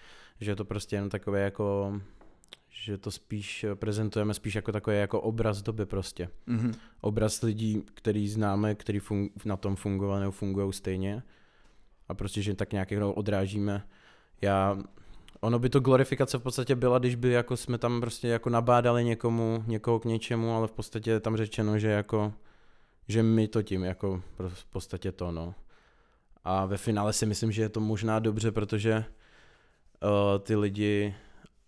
že 0.41 0.51
je 0.51 0.57
to 0.57 0.65
prostě 0.65 0.97
jen 0.97 1.09
takové 1.09 1.41
jako 1.41 2.01
že 2.73 2.99
to 2.99 3.11
spíš 3.11 3.65
prezentujeme 3.75 4.35
spíš 4.35 4.55
jako 4.55 4.73
takový 4.73 4.97
jako 4.97 5.21
obraz 5.21 5.63
doby 5.63 5.87
prostě. 5.87 6.29
Mm-hmm. 6.49 6.75
Obraz 7.01 7.43
lidí, 7.43 7.83
který 7.95 8.29
známe, 8.29 8.75
který 8.75 9.01
fun- 9.01 9.31
na 9.45 9.57
tom 9.57 9.77
fungovali 9.77 10.21
nebo 10.21 10.33
fungují 10.33 10.73
stejně 10.73 11.23
a 12.09 12.15
prostě, 12.15 12.43
že 12.43 12.55
tak 12.55 12.73
nějak 12.73 12.91
jako 12.91 13.15
odrážíme. 13.15 13.87
Já, 14.41 14.79
ono 15.41 15.59
by 15.59 15.69
to 15.69 15.81
glorifikace 15.81 16.39
v 16.39 16.43
podstatě 16.43 16.75
byla, 16.75 16.99
když 16.99 17.15
by 17.15 17.31
jako 17.31 17.57
jsme 17.57 17.79
tam 17.79 18.01
prostě 18.01 18.29
jako 18.29 18.51
nabádali 18.51 19.05
někomu, 19.05 19.65
někoho 19.67 20.01
k 20.01 20.05
něčemu, 20.05 20.57
ale 20.57 20.69
v 20.69 20.73
podstatě 20.73 21.11
je 21.11 21.21
tam 21.21 21.37
řečeno, 21.37 21.79
že 21.79 21.89
jako, 21.89 22.33
že 23.09 23.23
my 23.23 23.49
to 23.49 23.63
tím 23.63 23.85
jako 23.85 24.23
v 24.49 24.65
podstatě 24.65 25.13
to, 25.13 25.33
no. 25.33 25.55
A 26.45 26.67
ve 26.67 26.77
finále 26.77 27.13
si 27.13 27.27
myslím, 27.27 27.53
že 27.53 27.63
je 27.63 27.69
to 27.69 27.81
možná 27.81 28.19
dobře, 28.19 28.53
protože 28.53 29.05
uh, 30.03 30.39
ty 30.43 30.57
lidi 30.57 31.15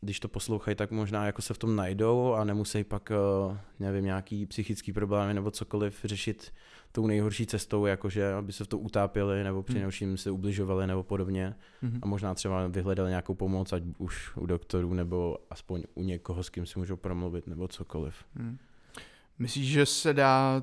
když 0.04 0.20
to 0.20 0.28
poslouchají, 0.28 0.74
tak 0.74 0.90
možná 0.90 1.26
jako 1.26 1.42
se 1.42 1.54
v 1.54 1.58
tom 1.58 1.76
najdou 1.76 2.32
a 2.32 2.44
nemusí 2.44 2.84
pak, 2.84 3.10
eh, 3.10 3.58
nevím, 3.80 4.04
nějaký 4.04 4.46
psychický 4.46 4.92
problémy 4.92 5.34
nebo 5.34 5.50
cokoliv 5.50 6.00
řešit 6.04 6.52
tou 6.92 7.06
nejhorší 7.06 7.46
cestou, 7.46 7.86
jakože 7.86 8.32
aby 8.32 8.52
se 8.52 8.64
v 8.64 8.66
to 8.66 8.78
utápěli 8.78 9.44
nebo 9.44 9.62
přinejmenším 9.62 10.08
hmm. 10.08 10.16
se 10.16 10.30
ubližovali 10.30 10.86
nebo 10.86 11.02
podobně 11.02 11.54
hmm. 11.82 11.98
a 12.02 12.06
možná 12.06 12.34
třeba 12.34 12.66
vyhledali 12.66 13.10
nějakou 13.10 13.34
pomoc, 13.34 13.72
ať 13.72 13.82
už 13.98 14.36
u 14.36 14.46
doktorů 14.46 14.94
nebo 14.94 15.38
aspoň 15.50 15.82
u 15.94 16.02
někoho, 16.02 16.42
s 16.42 16.50
kým 16.50 16.66
si 16.66 16.78
můžou 16.78 16.96
promluvit 16.96 17.46
nebo 17.46 17.68
cokoliv. 17.68 18.14
Hmm. 18.34 18.58
Myslíš, 19.38 19.66
že 19.66 19.86
se 19.86 20.14
dá 20.14 20.62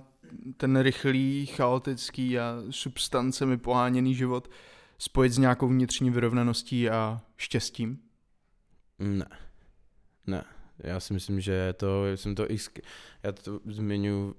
ten 0.58 0.80
rychlý, 0.80 1.46
chaotický 1.46 2.40
a 2.40 2.64
substancemi 2.70 3.58
poháněný 3.58 4.16
život 4.16 4.50
spojit 4.98 5.34
s 5.34 5.38
nějakou 5.38 5.68
vnitřní 5.68 6.10
vyrovnaností 6.10 6.90
a 6.90 7.22
štěstím? 7.38 8.00
Ne. 9.02 9.26
Ne. 10.28 10.44
Já 10.78 11.00
si 11.00 11.14
myslím, 11.14 11.42
že 11.42 11.74
to, 11.74 12.06
jsem 12.16 12.36
to 12.36 12.52
x, 12.52 12.70
já 13.24 13.32
to 13.32 13.60
zmiňuji 13.66 14.36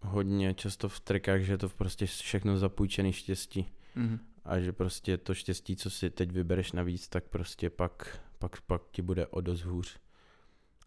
hodně 0.00 0.54
často 0.54 0.88
v 0.88 1.00
trikách, 1.00 1.40
že 1.40 1.52
je 1.52 1.58
to 1.58 1.68
prostě 1.68 2.06
všechno 2.06 2.58
zapůjčený 2.58 3.12
štěstí. 3.12 3.72
Mm-hmm. 3.96 4.18
A 4.44 4.60
že 4.60 4.72
prostě 4.72 5.18
to 5.18 5.34
štěstí, 5.34 5.76
co 5.76 5.90
si 5.90 6.10
teď 6.10 6.32
vybereš 6.32 6.72
navíc, 6.72 7.08
tak 7.08 7.24
prostě 7.24 7.70
pak, 7.70 8.20
pak, 8.38 8.60
pak 8.60 8.82
ti 8.90 9.02
bude 9.02 9.26
o 9.26 9.40
dost 9.40 9.62
hůř. 9.62 9.98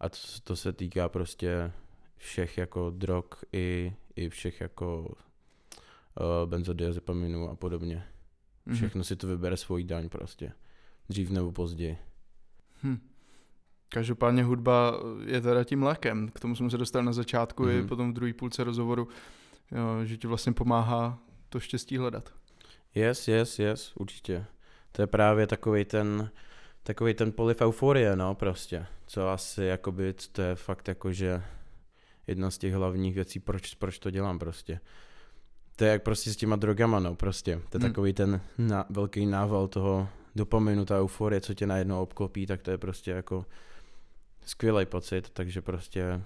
A 0.00 0.08
to, 0.08 0.16
to 0.44 0.56
se 0.56 0.72
týká 0.72 1.08
prostě 1.08 1.72
všech 2.16 2.58
jako 2.58 2.90
drog 2.90 3.24
i, 3.52 3.96
i 4.16 4.28
všech 4.28 4.60
jako 4.60 5.02
uh, 5.04 6.50
benzodiazepaminů 6.50 7.50
a 7.50 7.56
podobně. 7.56 8.04
Mm-hmm. 8.66 8.74
Všechno 8.74 9.04
si 9.04 9.16
to 9.16 9.26
vybere 9.26 9.56
svojí 9.56 9.84
daň 9.84 10.08
prostě. 10.08 10.52
Dřív 11.08 11.30
nebo 11.30 11.52
později. 11.52 11.98
Hm. 12.82 12.98
Každopádně 13.88 14.44
hudba 14.44 15.00
je 15.26 15.40
teda 15.40 15.64
tím 15.64 15.82
lékem. 15.82 16.28
K 16.28 16.40
tomu 16.40 16.56
jsme 16.56 16.70
se 16.70 16.78
dostali 16.78 17.06
na 17.06 17.12
začátku 17.12 17.64
mm-hmm. 17.64 17.76
i 17.76 17.78
mhm. 17.78 17.88
potom 17.88 18.10
v 18.10 18.14
druhé 18.14 18.32
půlce 18.32 18.64
rozhovoru, 18.64 19.08
že 20.04 20.16
ti 20.16 20.26
vlastně 20.26 20.52
pomáhá 20.52 21.18
to 21.48 21.60
štěstí 21.60 21.98
hledat. 21.98 22.32
Yes, 22.94 23.28
yes, 23.28 23.58
yes, 23.58 23.92
určitě. 23.94 24.44
To 24.92 25.02
je 25.02 25.06
právě 25.06 25.46
takový 25.46 25.84
ten, 25.84 26.30
takový 26.82 27.14
ten 27.14 27.32
poliv 27.32 27.60
euforie, 27.60 28.16
no 28.16 28.34
prostě. 28.34 28.86
Co 29.06 29.28
asi, 29.28 29.64
jakoby, 29.64 30.14
to 30.32 30.42
je 30.42 30.54
fakt 30.54 30.88
jako, 30.88 31.12
že 31.12 31.42
jedna 32.26 32.50
z 32.50 32.58
těch 32.58 32.74
hlavních 32.74 33.14
věcí, 33.14 33.40
proč, 33.40 33.74
proč 33.74 33.98
to 33.98 34.10
dělám 34.10 34.38
prostě. 34.38 34.80
To 35.76 35.84
je 35.84 35.90
jak 35.90 36.02
prostě 36.02 36.32
s 36.32 36.36
těma 36.36 36.56
drogama, 36.56 37.00
no 37.00 37.14
prostě. 37.14 37.60
To 37.68 37.78
je 37.78 37.80
hmm. 37.80 37.90
takový 37.90 38.12
ten 38.12 38.40
na, 38.58 38.86
velký 38.90 39.26
nával 39.26 39.68
toho 39.68 40.08
dopaminu, 40.36 40.84
ta 40.84 40.98
euforie, 40.98 41.40
co 41.40 41.54
tě 41.54 41.66
najednou 41.66 42.02
obklopí, 42.02 42.46
tak 42.46 42.62
to 42.62 42.70
je 42.70 42.78
prostě 42.78 43.10
jako 43.10 43.46
skvělý 44.44 44.86
pocit, 44.86 45.30
takže 45.30 45.62
prostě 45.62 46.22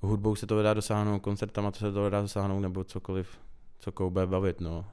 hudbou 0.00 0.36
se 0.36 0.46
to 0.46 0.62
dá 0.62 0.74
dosáhnout, 0.74 1.20
koncertama 1.20 1.70
to 1.70 1.78
se 1.78 1.92
to 1.92 2.10
dá 2.10 2.22
dosáhnout, 2.22 2.60
nebo 2.60 2.84
cokoliv, 2.84 3.40
co 3.78 3.92
koube 3.92 4.26
bavit, 4.26 4.60
no. 4.60 4.86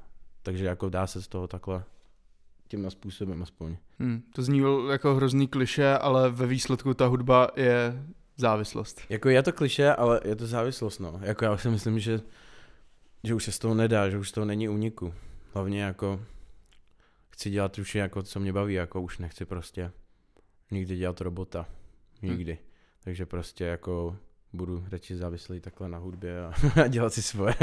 Takže 0.44 0.66
jako 0.66 0.90
dá 0.90 1.08
se 1.08 1.22
z 1.22 1.28
toho 1.28 1.48
takhle 1.48 1.84
tímhle 2.68 2.92
způsobem 2.92 3.44
aspoň. 3.44 3.78
Hmm, 4.00 4.22
to 4.36 4.42
zní 4.42 4.62
jako 4.92 5.16
hrozný 5.16 5.48
kliše, 5.48 5.98
ale 5.98 6.32
ve 6.32 6.48
výsledku 6.48 6.94
ta 6.94 7.06
hudba 7.06 7.50
je 7.56 8.06
závislost. 8.38 9.02
Jako 9.10 9.30
je 9.30 9.44
to 9.44 9.54
kliše, 9.54 9.94
ale 9.94 10.22
je 10.26 10.36
to 10.36 10.48
závislost, 10.48 11.00
no. 11.00 11.20
Jako 11.22 11.46
já 11.46 11.58
si 11.58 11.70
myslím, 11.70 12.00
že, 12.00 12.22
že 13.24 13.34
už 13.34 13.44
se 13.44 13.52
z 13.52 13.60
toho 13.60 13.74
nedá, 13.74 14.10
že 14.10 14.18
už 14.18 14.30
z 14.30 14.32
toho 14.32 14.46
není 14.46 14.70
úniku. 14.70 15.14
Hlavně 15.54 15.82
jako 15.84 16.22
chci 17.30 17.50
dělat 17.50 17.78
už 17.78 17.96
jako, 17.96 18.24
co 18.24 18.40
mě 18.40 18.54
baví, 18.54 18.74
jako 18.74 19.02
už 19.02 19.18
nechci 19.18 19.46
prostě 19.46 19.92
nikdy 20.72 20.98
dělat 20.98 21.22
robota. 21.22 21.66
Hm. 22.22 22.30
Nikdy. 22.30 22.52
Hmm. 22.52 22.62
Takže 23.04 23.26
prostě 23.26 23.64
jako 23.64 24.18
budu 24.54 24.84
radši 24.92 25.16
závislý 25.16 25.60
takhle 25.60 25.90
na 25.90 25.98
hudbě 25.98 26.46
a, 26.46 26.54
a 26.84 26.88
dělat 26.88 27.14
si 27.14 27.22
svoje. 27.22 27.56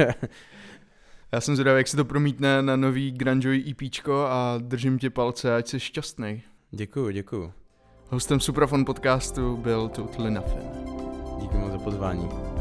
Já 1.32 1.40
jsem 1.40 1.56
zvědavý, 1.56 1.78
jak 1.78 1.88
se 1.88 1.96
to 1.96 2.04
promítne 2.04 2.62
na 2.62 2.76
nový 2.76 3.10
grungeový 3.10 3.70
EPčko 3.70 4.26
a 4.30 4.58
držím 4.58 4.98
tě 4.98 5.10
palce, 5.10 5.54
ať 5.56 5.68
jsi 5.68 5.80
šťastný. 5.80 6.42
Děkuju, 6.70 7.10
děkuju. 7.10 7.52
Hostem 8.10 8.40
Suprafon 8.40 8.84
podcastu 8.84 9.56
byl 9.56 9.88
Totally 9.88 10.30
Nothing. 10.30 10.72
Díky 11.40 11.56
moc 11.56 11.72
za 11.72 11.78
pozvání. 11.78 12.51